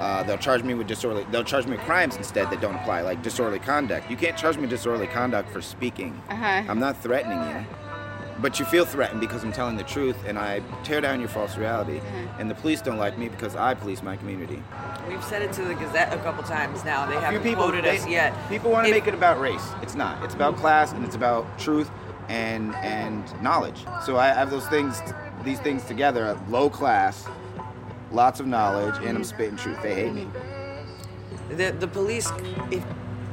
[0.00, 1.24] Uh, they'll charge me with disorderly.
[1.30, 4.10] They'll charge me with crimes instead that don't apply, like disorderly conduct.
[4.10, 6.20] You can't charge me disorderly conduct for speaking.
[6.28, 6.62] Uh-huh.
[6.68, 7.64] I'm not threatening you,
[8.40, 11.56] but you feel threatened because I'm telling the truth, and I tear down your false
[11.56, 11.98] reality.
[11.98, 12.36] Uh-huh.
[12.38, 14.62] And the police don't like me because I police my community.
[15.08, 17.06] We've said it to the Gazette a couple times now.
[17.06, 18.34] They A few haven't people quoted they- us yet.
[18.48, 19.66] People want to make it about race.
[19.82, 20.22] It's not.
[20.24, 21.90] It's about class and it's about truth
[22.28, 23.84] and and knowledge.
[24.04, 25.00] So I have those things,
[25.44, 26.38] these things together.
[26.48, 27.26] Low class,
[28.12, 29.80] lots of knowledge, and I'm spitting truth.
[29.82, 30.26] They hate me.
[31.50, 32.30] The, the police,
[32.70, 32.82] if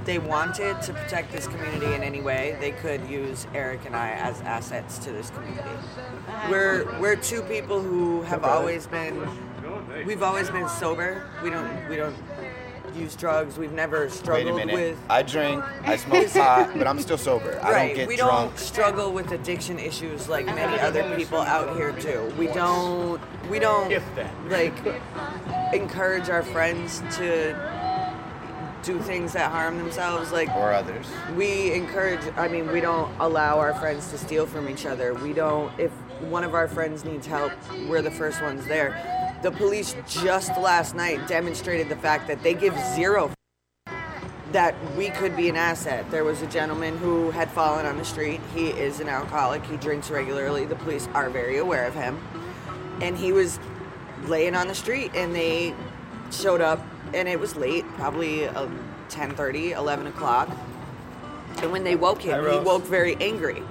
[0.06, 4.12] they wanted to protect this community in any way, they could use Eric and I
[4.12, 5.70] as assets to this community.
[6.50, 9.28] We're we're two people who have always been
[10.06, 11.30] we've always been sober.
[11.44, 12.16] We don't we don't
[12.96, 13.58] use drugs.
[13.58, 14.76] We've never struggled Wait a minute.
[14.76, 17.60] with I drink, I smoke pot, but I'm still sober.
[17.64, 18.50] I don't get we drunk.
[18.52, 22.34] don't struggle with addiction issues like many other people out here do.
[22.38, 23.22] We don't.
[23.50, 24.02] We don't
[24.50, 24.74] like
[25.74, 27.81] encourage our friends to
[28.84, 30.32] do things that harm themselves.
[30.32, 31.08] Like or others.
[31.36, 32.22] We encourage.
[32.36, 35.14] I mean, we don't allow our friends to steal from each other.
[35.14, 35.72] We don't.
[35.80, 35.92] If
[36.30, 37.52] one of our friends needs help,
[37.88, 39.40] we're the first ones there.
[39.44, 43.32] The police just last night demonstrated the fact that they give zero
[44.52, 46.10] that we could be an asset.
[46.12, 48.42] There was a gentleman who had fallen on the street.
[48.54, 49.64] He is an alcoholic.
[49.66, 50.66] He drinks regularly.
[50.66, 52.20] The police are very aware of him.
[53.02, 53.60] And he was
[54.24, 55.74] laying on the street and they
[56.32, 58.68] showed up and it was late, probably uh,
[59.10, 60.50] 10:30, 11 o'clock.
[61.58, 63.62] And when they woke him, he woke very angry.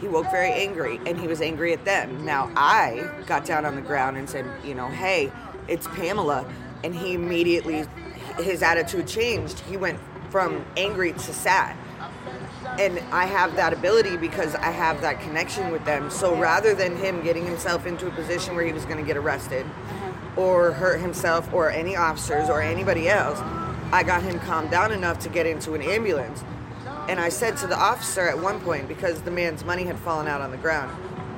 [0.00, 2.24] He woke very angry and he was angry at them.
[2.24, 5.32] Now I got down on the ground and said, you know, hey,
[5.66, 6.46] it's Pamela.
[6.84, 7.84] And he immediately,
[8.36, 9.58] his attitude changed.
[9.60, 9.98] He went
[10.30, 11.76] from angry to sad.
[12.78, 16.10] And I have that ability because I have that connection with them.
[16.10, 19.16] So rather than him getting himself into a position where he was going to get
[19.16, 19.66] arrested
[20.38, 23.38] or hurt himself or any officers or anybody else,
[23.92, 26.44] I got him calmed down enough to get into an ambulance.
[27.08, 30.28] And I said to the officer at one point, because the man's money had fallen
[30.28, 30.96] out on the ground,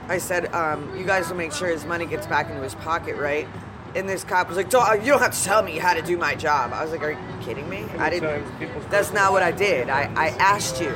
[0.09, 3.17] I said, um, You guys will make sure his money gets back into his pocket,
[3.17, 3.47] right?
[3.95, 6.17] And this cop was like, "Don't- You don't have to tell me how to do
[6.17, 6.73] my job.
[6.73, 7.85] I was like, Are you kidding me?
[7.99, 8.45] I didn't.
[8.91, 9.89] That's not what I did.
[9.89, 10.91] I, I asked you.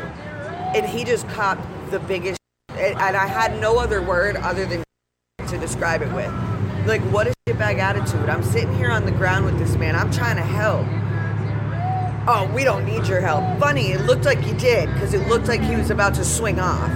[0.75, 2.39] And he just copped the biggest.
[2.71, 4.83] And and I had no other word other than
[5.47, 6.33] to describe it with.
[6.87, 8.28] Like, what a shitbag attitude.
[8.28, 9.97] I'm sitting here on the ground with this man.
[9.97, 10.87] I'm trying to help.
[12.28, 13.59] Oh, we don't need your help.
[13.59, 16.59] Funny, it looked like you did because it looked like he was about to swing
[16.61, 16.91] off.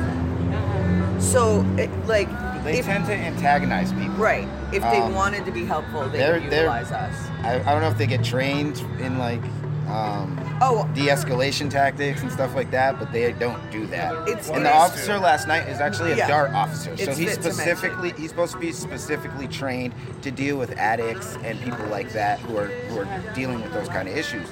[1.22, 2.28] So, it, like,
[2.64, 4.14] They if, tend to antagonize people.
[4.16, 4.46] right?
[4.72, 7.14] If they Um, wanted to be helpful, they would utilize us.
[7.42, 9.42] I, I don't know if they get trained in like
[9.88, 10.88] um, Oh.
[10.94, 14.12] de-escalation tactics and stuff like that, but they don't do that.
[14.28, 15.22] It's- and the officer true.
[15.22, 16.28] last night is actually a Yeah.
[16.28, 20.56] dart officer, so It's he's to specifically he's supposed to be specifically trained to deal
[20.56, 24.16] with addicts and people like that who are who are dealing with those kind of
[24.16, 24.48] issues.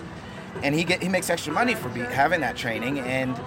[0.62, 3.38] And he get he makes extra money for be, having that training and.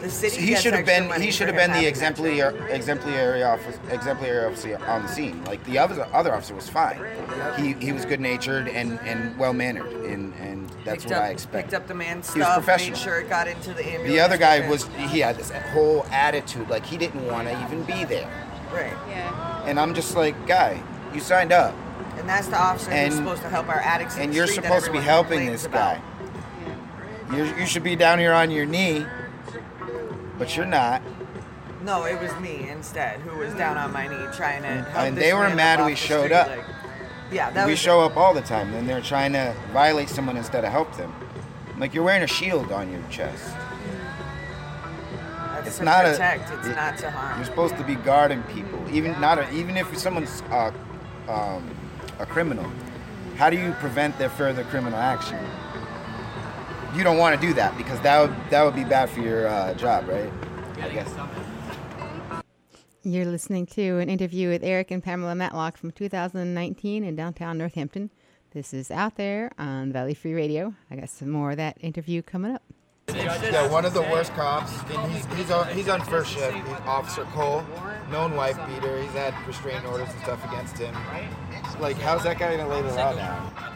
[0.00, 4.44] The city he should have been he should have been the exemplary exemplary officer exemplary
[4.44, 5.42] officer on the scene.
[5.46, 6.98] Like the other other officer was fine.
[7.56, 10.53] He he was good natured and and well mannered and and
[10.84, 11.64] that's Picked what up, I expect.
[11.70, 12.96] Picked up the man's He was stuff, made professional.
[12.98, 14.08] sure it got into the ambulance.
[14.12, 17.82] The other guy was he had this whole attitude like he didn't want to even
[17.84, 18.28] be there.
[18.72, 18.92] right.
[19.08, 19.62] Yeah.
[19.66, 20.82] And I'm just like, guy,
[21.14, 21.74] you signed up
[22.18, 24.16] And that's the officer And- who's supposed to help our addicts.
[24.16, 25.96] in and the you're street that supposed to be helping this about.
[27.30, 27.36] guy.
[27.36, 29.04] You you should be down here on your knee,
[30.38, 31.02] but you're not.
[31.82, 34.96] No, it was me instead who was down on my knee trying to help.
[35.06, 36.48] And this they were man mad we showed street, up.
[36.48, 36.64] like-
[37.32, 40.36] yeah, that we was show up all the time, and they're trying to violate someone
[40.36, 41.12] instead of help them.
[41.78, 43.44] Like you're wearing a shield on your chest.
[45.54, 46.50] That's It's to not protect.
[46.50, 46.58] a.
[46.58, 47.36] it's it- not to harm.
[47.38, 50.70] You're supposed to be guarding people, even not a, even if someone's uh,
[51.28, 51.68] um,
[52.18, 52.70] a criminal.
[53.36, 55.38] How do you prevent their further criminal action?
[56.94, 59.48] You don't want to do that because that would that would be bad for your
[59.48, 60.30] uh, job, right?
[60.80, 61.12] I guess.
[63.06, 68.08] You're listening to an interview with Eric and Pamela Matlock from 2019 in downtown Northampton.
[68.52, 70.74] This is out there on Valley Free Radio.
[70.90, 72.62] I got some more of that interview coming up.
[73.08, 74.72] Yeah, one of the worst cops.
[74.90, 76.56] And he's he's on he's on first shift.
[76.86, 77.62] Officer Cole,
[78.10, 79.02] known wife beater.
[79.02, 80.94] He's had restraining orders and stuff against him.
[81.80, 83.73] Like, how's that guy gonna lay the law down?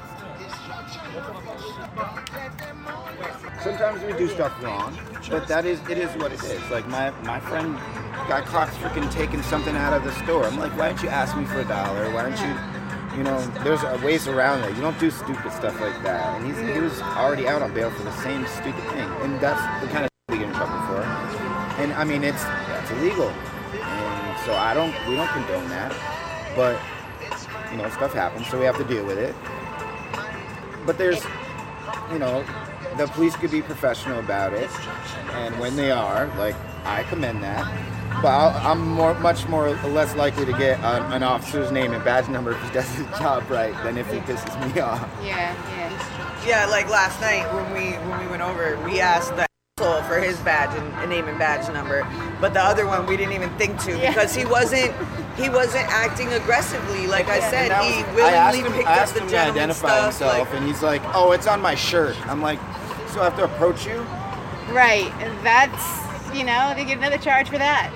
[3.62, 4.97] Sometimes we do stuff wrong,
[5.29, 6.71] but that is it is what it is.
[6.71, 7.75] Like my my friend
[8.29, 10.45] got caught freaking taking something out of the store.
[10.45, 12.12] I'm like, why don't you ask me for a dollar?
[12.12, 14.77] Why don't you, you know, there's ways around it.
[14.77, 16.37] You don't do stupid stuff like that.
[16.37, 19.61] And he's he was already out on bail for the same stupid thing, and that's
[19.85, 21.03] the kind of we get in trouble for.
[21.83, 25.93] And I mean, it's that's illegal, and so I don't we don't condone that,
[26.55, 26.79] but
[27.73, 29.35] you know, stuff happens, so we have to deal with it.
[30.89, 31.22] But there's
[32.11, 32.43] you know,
[32.97, 34.70] the police could be professional about it,
[35.32, 37.66] and when they are, like, I commend that.
[38.22, 42.03] But I'll, I'm more, much more less likely to get an, an officer's name and
[42.05, 45.09] badge number if he does his job right than if he pisses me off.
[45.22, 46.47] Yeah, yeah.
[46.47, 49.48] Yeah, like last night when we when we went over, we asked the asshole
[49.79, 52.07] for his badge and, name and badge number,
[52.41, 54.09] but the other one we didn't even think to Yeah.
[54.12, 54.93] because he wasn't
[55.37, 57.07] he wasn't acting aggressively.
[57.07, 59.39] Like I said, he was- I asked willingly him, picked I up the him to
[59.39, 60.05] identify stuff.
[60.18, 62.59] himself, and he's like, "Oh, it's on my shirt." I'm like,
[63.12, 64.05] "So I have to approach you?"
[64.72, 65.12] Right.
[65.20, 67.91] And that's, you know, they get another charge for that.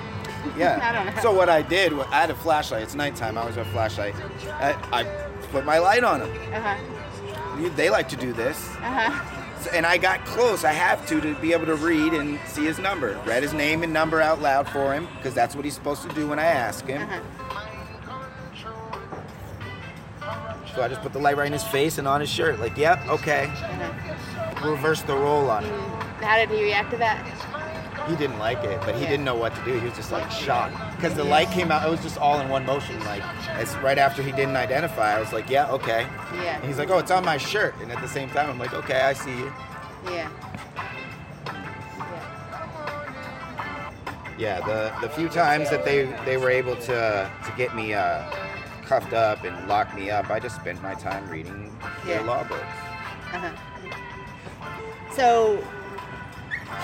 [0.57, 0.79] Yeah.
[0.89, 1.21] I don't know.
[1.21, 2.81] So what I did, I had a flashlight.
[2.83, 3.37] It's nighttime.
[3.37, 4.15] I was a flashlight.
[4.61, 5.03] I, I
[5.51, 6.31] put my light on him.
[6.53, 6.75] Uh huh.
[7.59, 8.57] You- They like to do this.
[8.81, 9.25] Uh huh.
[9.25, 10.63] So- And I got close.
[10.63, 13.19] I have to to be able to read and see his number.
[13.25, 16.09] Read his name and number out loud for him because that's what he's supposed to
[16.09, 17.01] do when I ask him.
[17.01, 17.21] Uh-huh.
[20.75, 22.59] So I just put the light right in his face and on his shirt.
[22.59, 23.45] Like, yep, okay.
[23.45, 24.69] Uh-huh.
[24.69, 25.79] Reverse the roll on him.
[26.21, 27.23] How did he react to that?
[28.09, 29.79] He didn't like it, but he didn't know what to do.
[29.79, 31.85] He was just like shocked because the light came out.
[31.85, 32.97] It was just all in one motion.
[33.01, 33.21] Like,
[33.59, 35.17] it's right after he didn't identify.
[35.17, 36.07] I was like, yeah, okay.
[36.35, 36.55] Yeah.
[36.55, 37.75] And he's like, oh, it's on my shirt.
[37.81, 39.51] And at the same time, I'm like, okay, I see you.
[40.05, 40.29] Yeah.
[44.37, 48.23] Yeah, the the few times that they they were able to to get me uh,
[48.85, 52.25] cuffed up and lock me up, I just spent my time reading their Yeah.
[52.25, 52.61] law books.
[53.33, 53.51] Uh-huh.
[55.15, 55.63] So,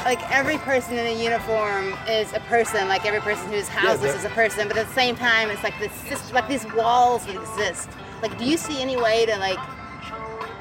[0.06, 4.16] like every person in a uniform is a person, like every person who's houseless they're-
[4.16, 7.26] is a person, but at the same time, it's like this system, like these walls
[7.26, 7.90] that exist.
[8.22, 9.60] Like, do you see any way to like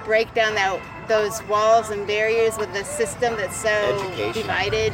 [0.04, 4.32] break down that those walls and barriers with the system that's so Education.
[4.42, 4.92] divided?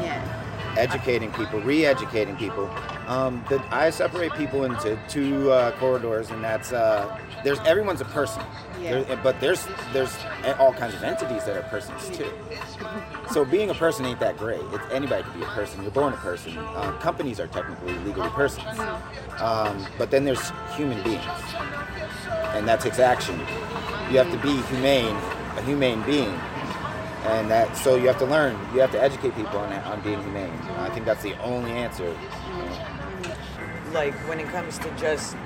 [0.00, 0.26] Yeah.
[0.76, 2.70] educating people, re-educating people.
[3.10, 8.04] Um, the, I separate people into two uh, corridors, and that's uh, there's everyone's a
[8.04, 8.40] person,
[8.80, 9.02] Yeah.
[9.02, 10.16] There- but there's there's
[10.60, 12.30] all kinds of entities that are persons too.
[13.32, 14.60] So being a person ain't that great.
[14.72, 15.82] It's, anybody can be a person.
[15.82, 16.58] You're born a person.
[16.58, 18.66] Uh, companies are technically legally persons,
[19.38, 21.22] um, but then there's human beings,
[22.54, 23.38] and that takes action.
[24.10, 25.14] You have to be humane,
[25.56, 26.34] a humane being
[27.26, 30.18] and that so you have to learn you have to educate people on, on being
[30.22, 32.16] humane i think that's the only answer
[33.92, 35.36] like when it comes to just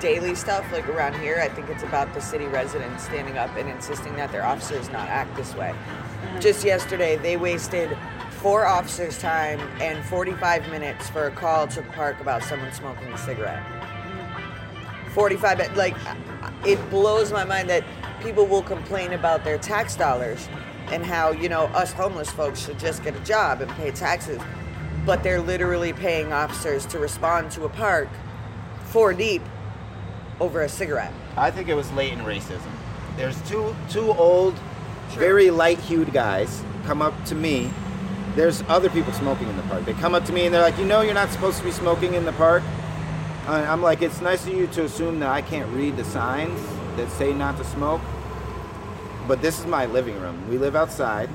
[0.00, 3.68] daily stuff like around here i think it's about the city residents standing up and
[3.68, 5.72] insisting that their officers not act this way.
[5.72, 6.40] Mm-hmm.
[6.40, 7.96] Just yesterday they wasted
[8.30, 13.12] four officers time and 45 minutes for a call to the park about someone smoking
[13.12, 13.62] a cigarette.
[13.62, 15.10] Mm-hmm.
[15.12, 15.96] 45 like
[16.64, 17.84] it blows my mind that
[18.22, 20.48] people will complain about their tax dollars
[20.88, 24.40] and how you know us homeless folks should just get a job and pay taxes
[25.04, 28.08] but they're literally paying officers to respond to a park
[28.84, 29.42] four deep
[30.40, 31.12] over a cigarette.
[31.36, 32.72] I think it was latent racism.
[33.16, 34.54] There's two two old
[35.10, 37.70] very light-hued guys come up to me.
[38.34, 39.84] There's other people smoking in the park.
[39.84, 41.72] They come up to me and they're like you know you're not supposed to be
[41.72, 42.62] smoking in the park?
[43.46, 46.60] I'm like it's nice of you to assume that i can't read the signs
[46.96, 48.00] that say not to smoke
[49.26, 50.48] but this is my living room.
[50.48, 51.28] We live outside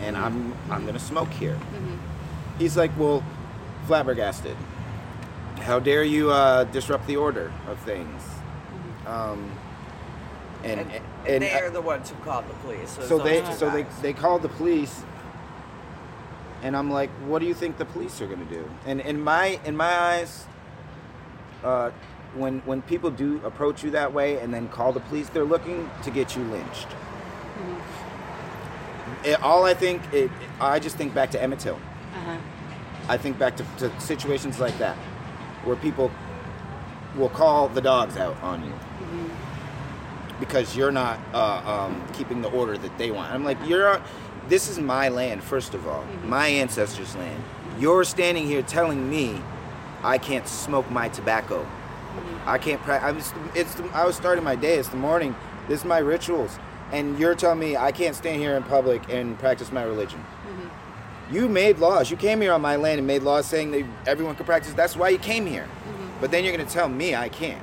[0.00, 1.96] and i'm i'm gonna smoke here mm-hmm.
[2.58, 3.24] He's like, well,
[3.86, 4.56] flabbergasted.
[5.60, 8.22] How dare you uh, disrupt the order of things?
[9.06, 9.50] Um,
[10.64, 13.44] and and, and, and they are the ones who called the police so, so they
[13.54, 14.00] so they, guys.
[14.00, 15.02] they called the police
[16.62, 19.20] and i'm like what do you think the police are going to do and in
[19.20, 20.46] my in my eyes
[21.64, 21.90] uh,
[22.34, 25.90] when when people do approach you that way and then call the police they're looking
[26.02, 26.88] to get you lynched
[29.24, 30.30] It- all i think it,
[30.60, 31.78] i just think back to emmett till
[32.14, 32.38] Uh-huh.
[33.08, 34.96] I think back to, to situations like that,
[35.64, 36.10] where people
[37.16, 38.72] will call the dogs out on you
[40.42, 43.32] because you're not uh, um, keeping the order that they want.
[43.32, 44.02] I'm like, you're.
[44.48, 47.42] This is my land, first of all, my ancestors' land.
[47.78, 49.40] You're standing here telling me
[50.02, 51.66] I can't smoke my tobacco.
[52.44, 52.80] I can't.
[52.82, 53.32] Pra- I was.
[53.54, 53.74] It's.
[53.76, 54.74] The, I was starting my day.
[54.78, 55.36] It's the morning.
[55.68, 56.58] This is my rituals,
[56.90, 60.24] and you're telling me I can't stand here in public and practice my religion.
[61.32, 62.10] You made laws.
[62.10, 64.74] You came here on my land and made laws saying that everyone could practice.
[64.74, 65.66] That's why you came here.
[66.20, 67.62] But then you're going to tell me I can't.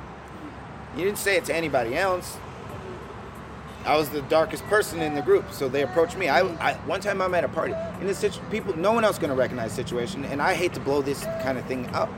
[0.98, 2.38] You didn't say it to anybody else.
[3.86, 6.28] I was the darkest person in the group, so they approached me.
[6.28, 9.18] I, I one time I'm at a party, and this situ- people, no one else
[9.18, 12.10] going to recognize the situation, and I hate to blow this kind of thing up.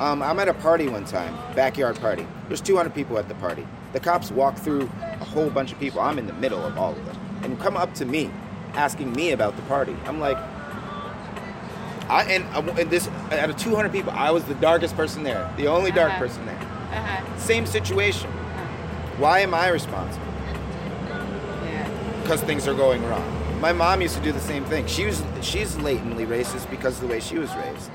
[0.00, 2.26] Um, I'm at a party one time, backyard party.
[2.48, 3.66] There's 200 people at the party.
[3.92, 6.00] The cops walk through a whole bunch of people.
[6.00, 8.30] I'm in the middle of all of them, and come up to me,
[8.72, 9.94] asking me about the party.
[10.06, 10.38] I'm like,
[12.12, 12.44] I and,
[12.78, 16.10] and this out of 200 people, I was the darkest person there, the only dark
[16.12, 16.18] Uh-huh.
[16.20, 16.56] person there.
[16.58, 17.38] Uh-huh.
[17.38, 18.30] Same situation.
[19.18, 20.26] Why am I responsible?
[22.22, 23.60] Because things are going wrong.
[23.60, 24.86] My mom used to do the same thing.
[24.86, 27.90] She was she's latently racist because of the way she was raised.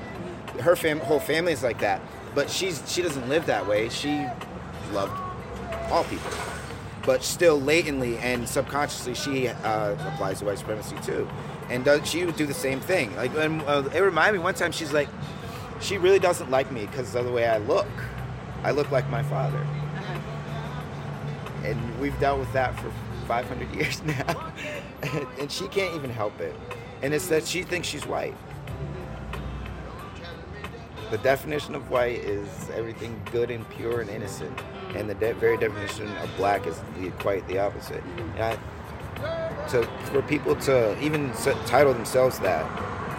[0.60, 2.00] Her fam- whole family is like that,
[2.34, 3.88] but she's she doesn't live that way.
[3.88, 4.26] She
[4.92, 5.12] loved
[5.90, 6.30] all people,
[7.06, 11.28] but still latently and subconsciously she uh, applies to white supremacy too,
[11.70, 13.14] and does, she would do the same thing.
[13.16, 15.08] Like and, uh, it reminded me one time she's like,
[15.80, 17.86] she really doesn't like me because of the way I look.
[18.64, 19.64] I look like my father.
[21.64, 22.90] And we've dealt with that for
[23.26, 24.52] 500 years now.
[25.38, 26.54] And, she can't even help it.
[27.02, 28.34] And it's that she thinks she's white.
[31.10, 34.58] The definition of white is everything good and pure and innocent.
[34.94, 38.02] And the de- very definition of black is the, quite the opposite
[39.70, 41.32] to, for people to even
[41.66, 42.66] title themselves that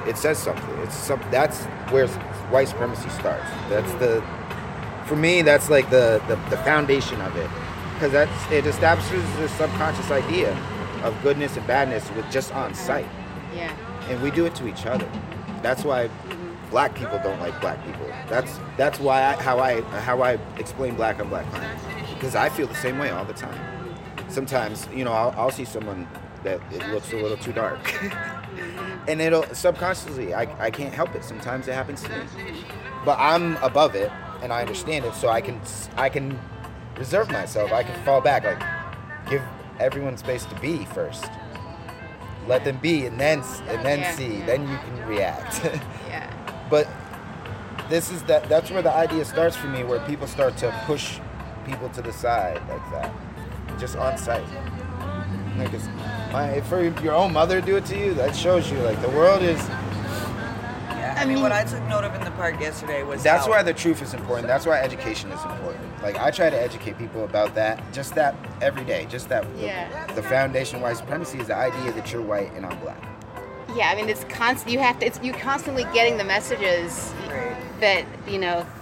[0.07, 0.77] it says something.
[0.79, 2.07] It's some, that's where
[2.49, 3.49] white supremacy starts.
[3.69, 4.23] That's the
[5.05, 7.49] for me that's like the, the, the foundation of it.
[7.93, 10.51] Because that's it establishes this subconscious idea
[11.03, 13.07] of goodness and badness with just on sight.
[13.55, 13.73] Yeah.
[14.09, 15.09] and we do it to each other.
[15.63, 16.09] That's why
[16.69, 18.05] black people don't like black people.
[18.29, 21.79] That's that's why I, how i how i explain black on black crime.
[22.13, 23.68] Because i feel the same way all the time
[24.29, 26.07] sometimes you know i'll, I'll see someone
[26.43, 27.79] that it looks a little too dark.
[29.07, 31.23] and it'll subconsciously, I, I can't help it.
[31.23, 32.23] Sometimes it happens to me.
[33.05, 34.11] But I'm above it
[34.41, 35.59] and I understand it, so I can
[35.97, 36.39] I can
[36.97, 37.71] reserve myself.
[37.71, 39.41] I can fall back, like give
[39.79, 41.25] everyone space to be first.
[42.47, 44.37] Let them be, and then and then Yeah, see.
[44.37, 44.45] yeah.
[44.45, 45.61] Then you can react.
[46.07, 46.31] Yeah.
[46.69, 46.87] but
[47.89, 51.19] this is that that's where the idea starts for me where people start to push
[51.65, 53.11] people to the side like that
[53.79, 54.43] just on site
[55.57, 55.87] like it's,
[56.31, 59.09] my, for your own mother to do it to you that shows you like the
[59.09, 59.59] world is
[60.89, 63.51] Yeah, I, mean, what I took note of in the park yesterday was that's how-
[63.51, 66.97] why the truth is important that's why education is important like i try to educate
[66.97, 70.05] people about that just that every day just that the- Yeah.
[70.13, 73.01] the, foundation of white supremacy is the idea that you're white and i'm black
[73.75, 74.71] Yeah, I mean it's constant.
[74.73, 75.05] You have to.
[75.05, 77.13] It's you constantly getting the messages
[77.79, 78.78] that you know that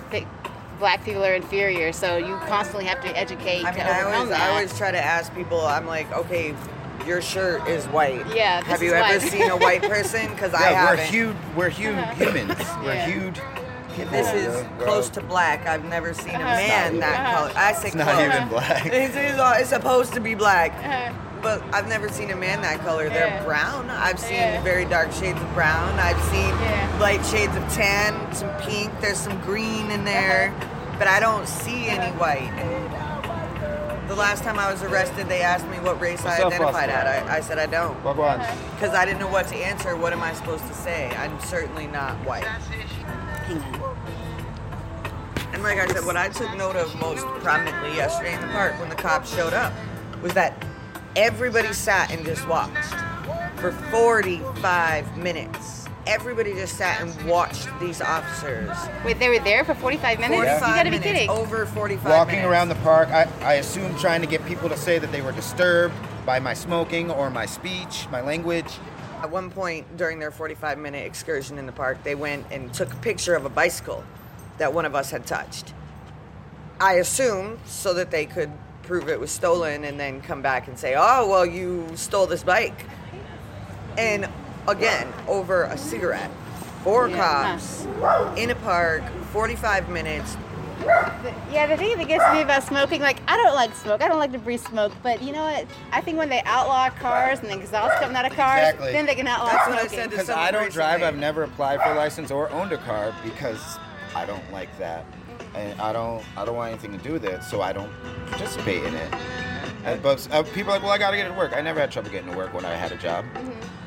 [0.79, 1.91] black people are inferior.
[1.93, 4.41] So you constantly have to educate I mean, to I overcome always, that.
[4.41, 5.61] I always try to ask people.
[5.61, 6.55] I'm like, okay,
[7.05, 8.25] your shirt is white.
[8.35, 9.21] Yeah, this Have is you ever white.
[9.21, 10.29] seen a white person?
[10.31, 11.13] Because I yeah, we're haven't.
[11.13, 12.13] huge we're huge uh-huh.
[12.25, 13.05] humans we're Yeah.
[13.07, 13.39] huge
[13.95, 15.65] people, This is you close to black.
[15.65, 16.57] I've never seen a uh-huh.
[16.59, 17.51] It's not man even- that color.
[17.55, 18.85] I say It's not even black.
[18.85, 21.13] It's, it's, it's supposed to be black, uh-huh.
[21.47, 23.07] But I've never seen a man that color.
[23.07, 23.43] They're Yeah.
[23.43, 23.89] brown.
[23.89, 24.61] I've seen Yeah.
[24.63, 25.97] very dark shades of brown.
[25.97, 26.53] I've seen
[26.99, 28.91] light shades of tan, some pink.
[28.99, 30.95] There's some green in there, uh-huh.
[30.99, 32.01] but I don't see uh-huh.
[32.01, 32.51] any white.
[34.09, 37.07] The last time I was arrested, they asked me what race What's I identified Oscar?
[37.07, 37.29] at.
[37.29, 37.95] I, I said I don't.
[38.05, 38.55] Uh-huh.
[38.75, 39.95] Because I didn't know what to answer.
[39.95, 41.15] What am I supposed to say?
[41.17, 42.43] I'm certainly not white.
[45.53, 48.77] And like I said, what I took note of most prominently yesterday in the park
[48.81, 49.71] when the cops showed up
[50.21, 50.61] was that
[51.17, 52.93] everybody sat and just watched
[53.55, 55.85] for 45 minutes.
[56.05, 58.69] Everybody just sat and watched these officers.
[59.03, 60.59] Wait, they were there for 45 minutes?
[60.59, 61.29] 45 you gotta be minutes, kidding.
[61.29, 62.47] Over 45 walking minutes.
[62.49, 65.31] around the park I, I assume trying to get people to say that they were
[65.31, 65.95] disturbed
[66.25, 68.71] by my smoking or my speech my language
[69.21, 72.93] At one point during their 45 minute excursion in the park, they went and took
[72.93, 74.03] a picture of a bicycle
[74.59, 75.73] that one of us had touched.
[76.79, 78.51] I assume so that they could
[78.87, 82.41] prove it was stolen and then come back and say, oh, well, you stole this
[82.43, 82.85] bike.
[83.97, 84.27] And
[84.67, 86.31] again, over a cigarette.
[86.83, 87.17] Four Yeah.
[87.17, 87.85] cops
[88.37, 90.37] in a park, 45 minutes.
[91.51, 94.01] Yeah, the thing that gets me about smoking, like I don't like smoke.
[94.01, 94.93] I don't like to breathe smoke.
[95.03, 95.65] But you know what?
[95.91, 98.91] I think when they outlaw cars and the exhaust coming out of cars, Exactly.
[98.93, 99.97] then they can outlaw That's what I smoking.
[99.99, 101.01] said because someone I don't drive.
[101.03, 103.59] I've never applied for a license or owned a car because
[104.15, 105.03] I don't like that
[105.57, 107.91] and I don't I don't want anything to do with it so I don't
[108.27, 109.13] participate in it
[109.85, 111.91] And- but uh, people are like well I gotta get to work I never had
[111.91, 113.25] trouble getting to work when I had a job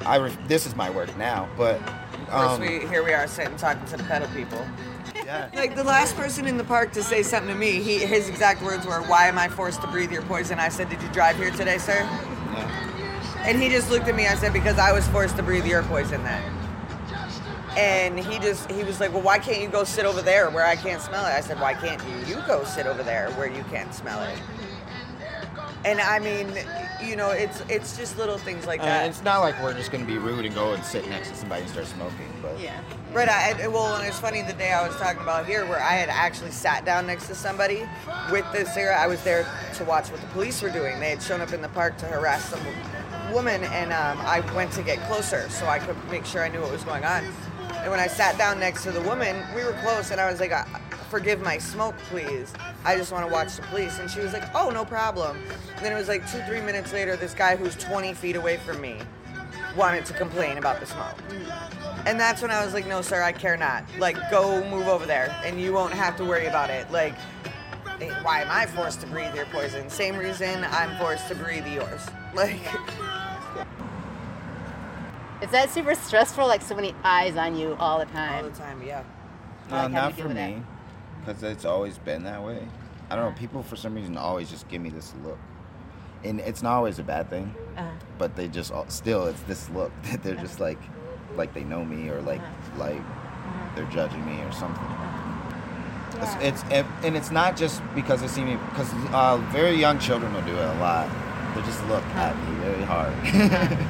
[0.06, 1.80] I re- this is my work now but
[2.30, 4.64] um, we, here we are sitting talking to the pedal people.
[5.16, 5.50] Yeah.
[5.54, 8.62] Like the last person in the park to say something to me, he, his exact
[8.62, 11.36] words were, "Why am I forced to breathe your poison?" I said, "Did you drive
[11.36, 12.02] here today, sir?"
[13.38, 14.26] And he just looked at me.
[14.28, 16.42] I said, "Because I was forced to breathe your poison then."
[17.76, 20.66] And he just he was like, "Well, why can't you go sit over there where
[20.66, 22.34] I can't smell it?" I said, "Why can't you?
[22.36, 24.38] You go sit over there where you can't smell it."
[25.84, 26.52] And I mean,
[27.02, 29.08] you know, it's it's just little things like uh, that.
[29.08, 31.62] it's not like we're just gonna be rude and go and sit next to somebody
[31.62, 32.78] and start smoking but Yeah.
[33.12, 33.28] Right.
[33.28, 35.92] I, I- well, and it's funny the day I was talking about here, where I
[35.94, 37.88] had actually sat down next to somebody
[38.30, 38.98] with the cigarette.
[38.98, 39.46] I was there
[39.76, 41.00] to watch what the police were doing.
[41.00, 42.60] They had shown up in the park to harass some
[43.32, 46.60] woman, and um, I went to get closer so I could make sure I knew
[46.60, 47.24] what was going on.
[47.82, 50.40] And when I sat down next to the woman, we were close, and I was
[50.40, 50.64] like, "Uh,
[51.10, 52.52] "Forgive my smoke, please.
[52.84, 55.36] I just want to watch the police." And she was like, "Oh, no problem."
[55.76, 58.58] And then it was like two, three minutes later, this guy who's 20 feet away
[58.58, 58.98] from me
[59.76, 61.16] wanted to complain about the smoke.
[62.06, 63.84] And that's when I was like, no, sir, I care not.
[63.98, 66.90] Like, go move over there, and you won't have to worry about it.
[66.90, 67.14] Like,
[68.00, 69.88] eh, why am I forced to breathe your poison?
[69.90, 72.06] Same reason I'm forced to breathe yours.
[72.32, 72.60] Like,
[75.43, 76.47] Is that super stressful?
[76.47, 78.45] Like so many eyes on you all the time.
[78.45, 79.03] All the time, yeah.
[79.70, 80.62] No, Like, not for me,
[81.24, 82.66] because it's always been that way.
[83.09, 83.38] I don't know.
[83.38, 85.38] People for some reason always just give me this look,
[86.24, 87.55] and it's not always a bad thing.
[87.76, 87.88] Uh-huh.
[88.18, 90.78] But they just all, still, it's this look that they're just like,
[91.36, 92.78] like they know me or like, Uh-huh.
[92.91, 93.03] like
[93.76, 94.84] they're judging me or something.
[96.22, 99.99] It's, it's and and it's not just because they see me because uh, very young
[99.99, 101.09] children will do it a lot.
[101.55, 103.14] They just look at me very hard.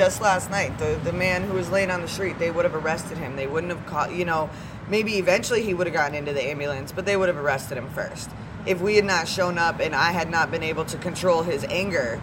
[0.00, 2.74] just last night, the, the man who was laying on the street, they would have
[2.74, 3.36] arrested him.
[3.36, 4.48] They wouldn't have caught, you know,
[4.88, 7.86] maybe eventually he would have gotten into the ambulance, but they would have arrested him
[7.90, 8.30] first.
[8.64, 11.64] If we had not shown up and I had not been able to control his
[11.64, 12.18] anger,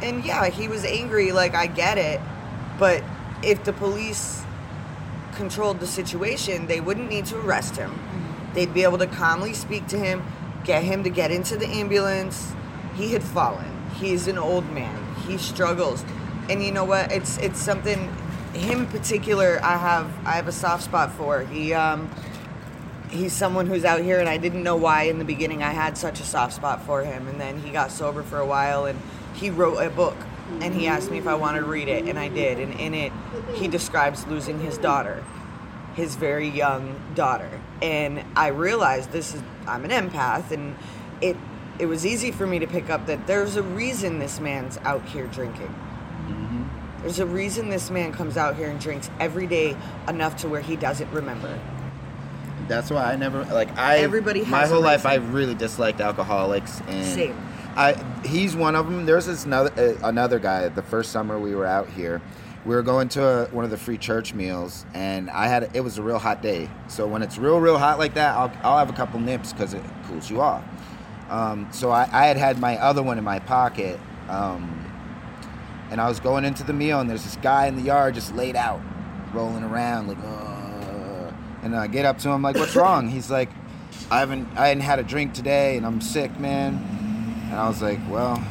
[0.00, 2.22] and yeah, he was angry, like I get it,
[2.78, 3.04] but
[3.42, 4.42] if the police
[5.34, 7.90] controlled the situation, they wouldn't need to arrest him.
[7.90, 8.54] Mm-hmm.
[8.54, 10.22] They'd be able to calmly speak to him,
[10.64, 12.54] get him to get into the ambulance.
[12.94, 13.90] He had fallen.
[13.96, 15.04] He's an old man.
[15.26, 16.02] He struggles,
[16.48, 17.12] and you know what?
[17.12, 18.12] It's it's something.
[18.54, 21.42] Him in particular, I have I have a soft spot for.
[21.42, 22.10] He um,
[23.10, 25.98] he's someone who's out here, and I didn't know why in the beginning I had
[25.98, 28.98] such a soft spot for him, and then he got sober for a while, and
[29.34, 30.16] he wrote a book,
[30.60, 32.94] and he asked me if I wanted to read it, and I did, and in
[32.94, 33.12] it
[33.54, 35.22] he describes losing his daughter,
[35.94, 37.50] his very young daughter,
[37.82, 40.74] and I realized this is I'm an empath, and
[41.20, 41.36] it
[41.78, 45.04] it was easy for me to pick up that there's a reason this man's out
[45.04, 45.72] here drinking.
[47.02, 49.76] There's a reason this man comes out here and drinks every day
[50.08, 51.58] enough to where he doesn't remember.
[52.66, 53.98] That's why I never like I.
[53.98, 57.36] Everybody My has a whole life, I really disliked alcoholics, and Same.
[57.76, 57.94] I
[58.26, 59.06] he's one of them.
[59.06, 60.68] There's this another uh, another guy.
[60.68, 62.20] The first summer we were out here,
[62.66, 65.80] we were going to a, one of the free church meals, and I had it
[65.80, 66.68] was a real hot day.
[66.88, 69.72] So when it's real real hot like that, I'll I'll have a couple nips because
[69.72, 70.64] it cools you off.
[71.30, 74.87] Um, so I, I had had my other one in my pocket, um,
[75.90, 78.34] and I was going into the meal, and there's this guy in the yard just
[78.34, 78.80] laid out,
[79.32, 80.18] rolling around like.
[80.18, 81.32] Uh,
[81.62, 83.50] and I get up to him like, "What's wrong?" He's like,
[84.10, 86.74] "I haven't, I hadn't had a drink today, and I'm sick, man."
[87.50, 88.42] And I was like, "Well,"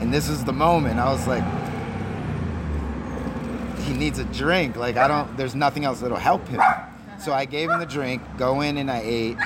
[0.00, 0.98] and this is the moment.
[0.98, 1.44] I was like,
[3.84, 4.76] "He needs a drink.
[4.76, 5.36] Like, I don't.
[5.36, 6.60] There's nothing else that'll help him."
[7.18, 8.22] So I gave him the drink.
[8.36, 9.36] Go in and I ate.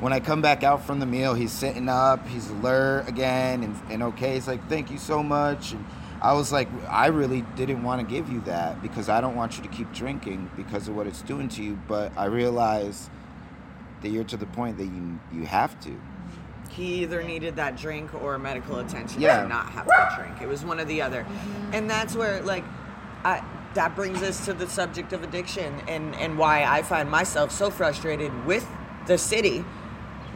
[0.00, 2.26] When I come back out from the meal, he's sitting up.
[2.26, 4.34] He's alert again and, and okay.
[4.34, 5.84] He's like, "Thank you so much." And
[6.22, 9.56] I was like, I really didn't want to give you that because I don't want
[9.56, 11.78] you to keep drinking because of what it's doing to you.
[11.88, 13.10] But I realize
[14.02, 16.00] that you're to the point that you you have to.
[16.70, 19.42] he either needed that drink or medical attention Yeah.
[19.42, 20.40] to not have that drink.
[20.40, 21.26] It was one or the other.
[21.72, 22.64] And that's where like
[23.24, 23.42] I
[23.74, 27.68] that brings us to the subject of addiction and and why I find myself so
[27.70, 28.66] frustrated with
[29.06, 29.64] the city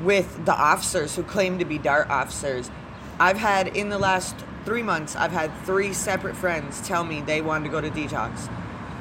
[0.03, 2.71] with the officers who claim to be DART officers.
[3.19, 4.35] I've had in the last
[4.67, 8.51] 3 months I've had 3 separate friends tell me they wanted to go to detox.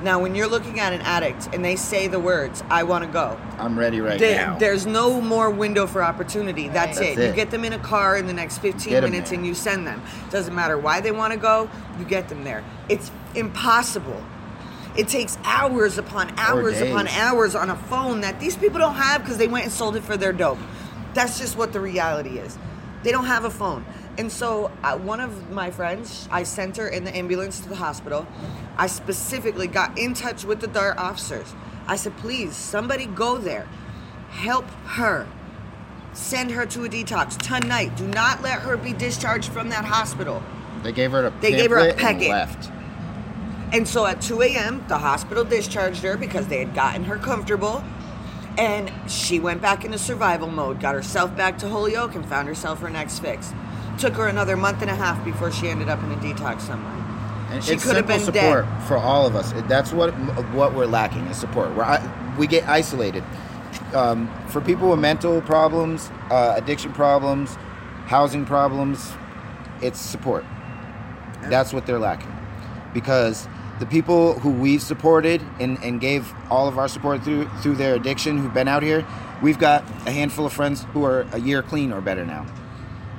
[0.04, 3.10] Now, when you're looking at an addict and they say the words, I want to
[3.10, 4.58] go, I'm ready right there- now.
[4.60, 6.68] There's no more window for opportunity.
[6.68, 7.28] That's, That's it.
[7.30, 9.40] You get them in a car in the next 15 Get 'em minutes there.
[9.40, 10.02] and you send them.
[10.30, 12.64] Doesn't matter why they want to go, you get them there.
[12.88, 14.22] It's impossible.
[14.96, 19.22] It takes hours upon hours upon hours on a phone that these people don't have
[19.24, 20.60] because they went and sold it for their dope.
[21.14, 22.58] That's just what the reality is.
[23.04, 23.86] They don't have a phone.
[24.18, 27.76] And so, uh, one of my friends, I sent her in the ambulance to the
[27.76, 28.26] hospital.
[28.78, 31.54] I specifically got in touch with the DART officers.
[31.88, 33.68] I said, please, somebody go there.
[34.30, 35.28] Help her.
[36.14, 37.98] Send her to a detox tonight.
[37.98, 40.42] Do not let her be discharged from that hospital.
[40.82, 42.72] They gave her a They gave her a pamphlet and left.
[43.74, 47.84] And so at 2 a.m., the hospital discharged her because they had gotten her comfortable.
[48.58, 52.80] And she went back into survival mode, got herself back to Holyoke, and found herself
[52.80, 53.54] her next fix.
[53.98, 56.92] Took her another month and a half before she ended up in a detox somewhere.
[57.52, 58.84] And She could have been support dead.
[58.88, 59.54] for all of us.
[59.68, 60.12] That's what
[60.52, 61.74] what we're lacking is support.
[61.76, 62.02] We're,
[62.38, 63.24] we get isolated.
[63.94, 67.56] Um, for people with mental problems, uh, addiction problems,
[68.08, 69.12] housing problems,
[69.82, 70.44] it's support.
[71.44, 72.32] That's what they're lacking.
[72.94, 73.48] Because
[73.80, 77.96] the people who we've supported and, and gave all of our support through through their
[77.96, 79.06] addiction, who've been out here,
[79.42, 82.46] we've got a handful of friends who are a year clean or better now,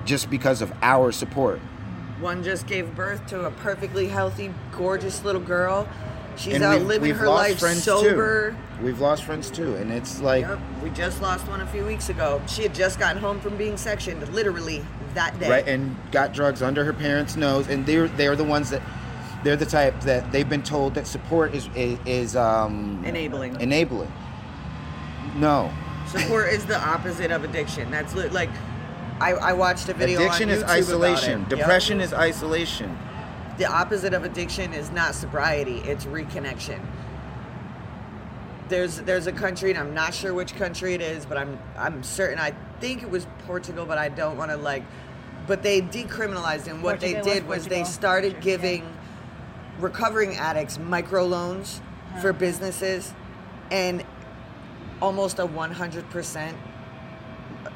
[0.06, 1.58] just because of our support.
[2.20, 5.86] One just gave birth to a perfectly healthy, gorgeous little girl.
[6.36, 8.50] She's And out we've- living we've her lost life friends sober.
[8.50, 8.56] Too.
[8.84, 12.08] We've lost friends too, and it's like Yep, we just lost one a few weeks
[12.10, 12.42] ago.
[12.46, 14.84] She had just gotten home from being sectioned, literally
[15.14, 15.48] that day.
[15.48, 18.82] right, and got drugs under her parents' nose, and they're they're the ones that
[19.44, 23.58] they're the type that they've been told that support is is, is um, Enabling.
[23.60, 24.12] Enabling.
[25.36, 25.70] No,
[26.08, 27.90] Support is the opposite of addiction.
[27.90, 28.50] That's li- like,
[29.20, 30.20] I, I watched a video.
[30.20, 31.32] addiction on is YouTube about isolation.
[31.32, 31.50] it.
[31.50, 31.58] Yep.
[31.58, 32.98] Depression is isolation.
[33.58, 36.80] The opposite of addiction is not sobriety; it's reconnection.
[38.68, 42.02] There's there's a country, and I'm not sure which country it is, but I'm I'm
[42.02, 42.38] certain.
[42.38, 44.82] I think it was Portugal, but I don't want to like.
[45.46, 47.92] But they decriminalized, and what Portugal they did was they Portugal.
[47.92, 48.96] started giving
[49.78, 51.80] recovering addicts microloans
[52.20, 53.14] for businesses,
[53.70, 54.04] and
[55.00, 56.54] almost a 100%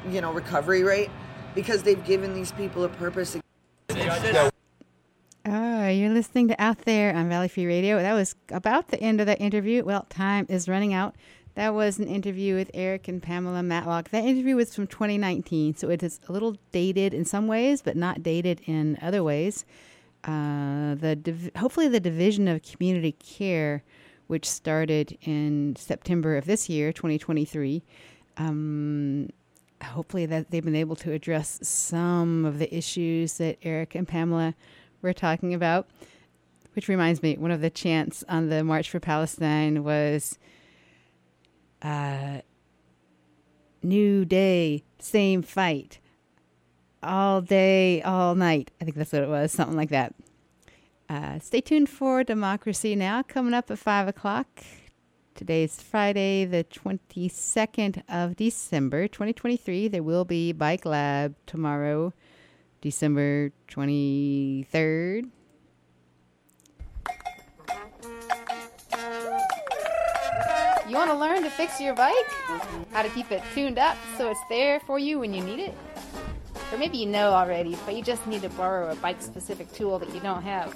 [0.09, 1.09] you know recovery rate
[1.55, 3.37] because they've given these people a purpose.
[5.43, 7.99] Ah, you're listening to Out There on Valley Free Radio.
[7.99, 9.83] That was about the end of that interview.
[9.83, 11.15] Well, time is running out.
[11.55, 14.09] That was an interview with Eric and Pamela Matlock.
[14.09, 17.97] That interview was from 2019, so it is a little dated in some ways, but
[17.97, 19.65] not dated in other ways.
[20.23, 23.83] Uh, the div- hopefully the division of community care,
[24.27, 27.83] which started in September of this year, 2023,
[28.37, 29.27] um,
[29.83, 34.55] hopefully that they've been able to address some of the issues that Eric and Pamela
[35.01, 35.87] were talking about.
[36.73, 40.39] Which reminds me, one of the chants on the March for Palestine was
[41.81, 42.39] uh,
[43.83, 45.99] New day, same fight.
[47.01, 48.69] All day, all night.
[48.79, 50.13] I think that's what it was, something like that.
[51.09, 53.23] Uh, stay tuned for Democracy Now!
[53.23, 54.47] coming up at 5 o'clock.
[55.33, 59.87] Today's Friday, the 22nd of December, 2023.
[59.87, 62.13] There will be Bike Lab tomorrow,
[62.81, 65.29] December 23rd.
[70.87, 72.13] You want to learn to fix your bike?
[72.91, 75.73] How to keep it tuned up so it's there for you when you need it?
[76.71, 79.97] Or maybe you know already, but you just need to borrow a bike specific tool
[79.99, 80.75] that you don't have.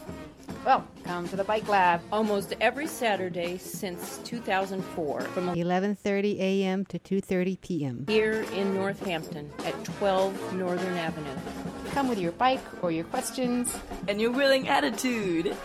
[0.65, 2.01] Well, come to the Bike Lab.
[2.11, 6.85] Almost every Saturday since 2004 from 11:30 a.m.
[6.85, 8.05] to 2:30 p.m.
[8.07, 11.37] here in Northampton at 12 Northern Avenue.
[11.93, 15.55] Come with your bike or your questions and your willing attitude.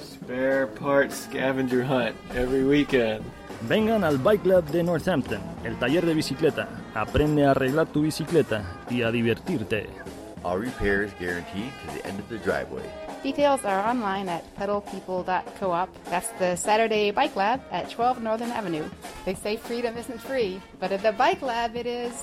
[0.00, 3.24] Spare parts scavenger hunt every weekend.
[3.66, 6.68] Vengan al Bike Lab de Northampton, el taller de bicicleta.
[6.94, 9.88] Aprende a arreglar tu bicicleta y a divertirte.
[10.44, 13.05] All repairs guaranteed to the end of the driveway.
[13.26, 16.04] Details are online at pedalpeople.coop.
[16.04, 18.88] That's the Saturday Bike Lab at 12 Northern Avenue.
[19.24, 22.22] They say freedom isn't free, but at the Bike Lab it is.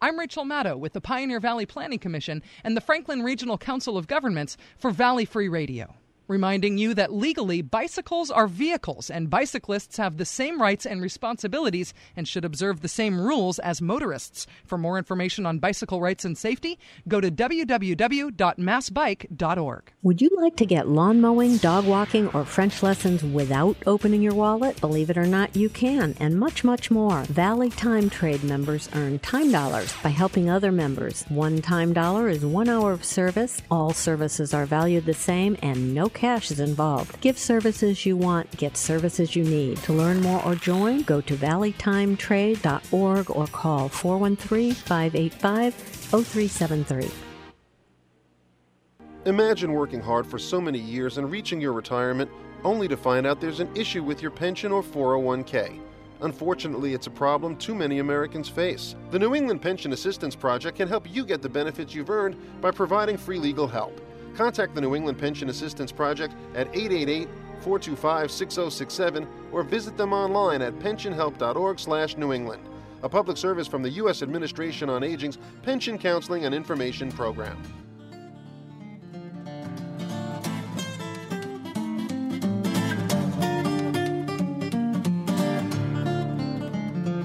[0.00, 4.06] I'm Rachel Maddow with the Pioneer Valley Planning Commission and the Franklin Regional Council of
[4.06, 5.92] Governments for Valley Free Radio.
[6.28, 11.92] Reminding you that legally, bicycles are vehicles and bicyclists have the same rights and responsibilities
[12.16, 14.46] and should observe the same rules as motorists.
[14.64, 19.92] For more information on bicycle rights and safety, go to www.massbike.org.
[20.02, 24.34] Would you like to get lawn mowing, dog walking, or French lessons without opening your
[24.34, 24.80] wallet?
[24.80, 27.22] Believe it or not, you can, and much, much more.
[27.24, 31.24] Valley Time Trade members earn time dollars by helping other members.
[31.28, 33.60] One time dollar is one hour of service.
[33.70, 37.20] All services are valued the same, and no cash is involved.
[37.20, 39.78] Give services you want, get services you need.
[39.78, 47.10] To learn more or join, go to valleytimetrade.org or call 413 585 0373.
[49.24, 52.30] Imagine working hard for so many years and reaching your retirement
[52.64, 55.80] only to find out there's an issue with your pension or 401k.
[56.22, 58.94] Unfortunately, it's a problem too many Americans face.
[59.10, 62.70] The New England Pension Assistance Project can help you get the benefits you've earned by
[62.70, 64.00] providing free legal help.
[64.36, 67.28] Contact the New England Pension Assistance Project at 888
[67.60, 72.68] 425 6067 or visit them online at pensionhelp.org/new England.
[73.02, 74.22] A public service from the U.S.
[74.22, 77.60] Administration on Aging's Pension Counseling and Information Program.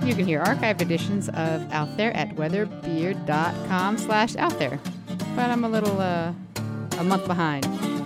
[0.08, 4.80] You can hear archived editions of Out There at weatherbeard.com slash out there.
[5.36, 6.32] But I'm a little, uh,
[6.98, 7.97] a month behind.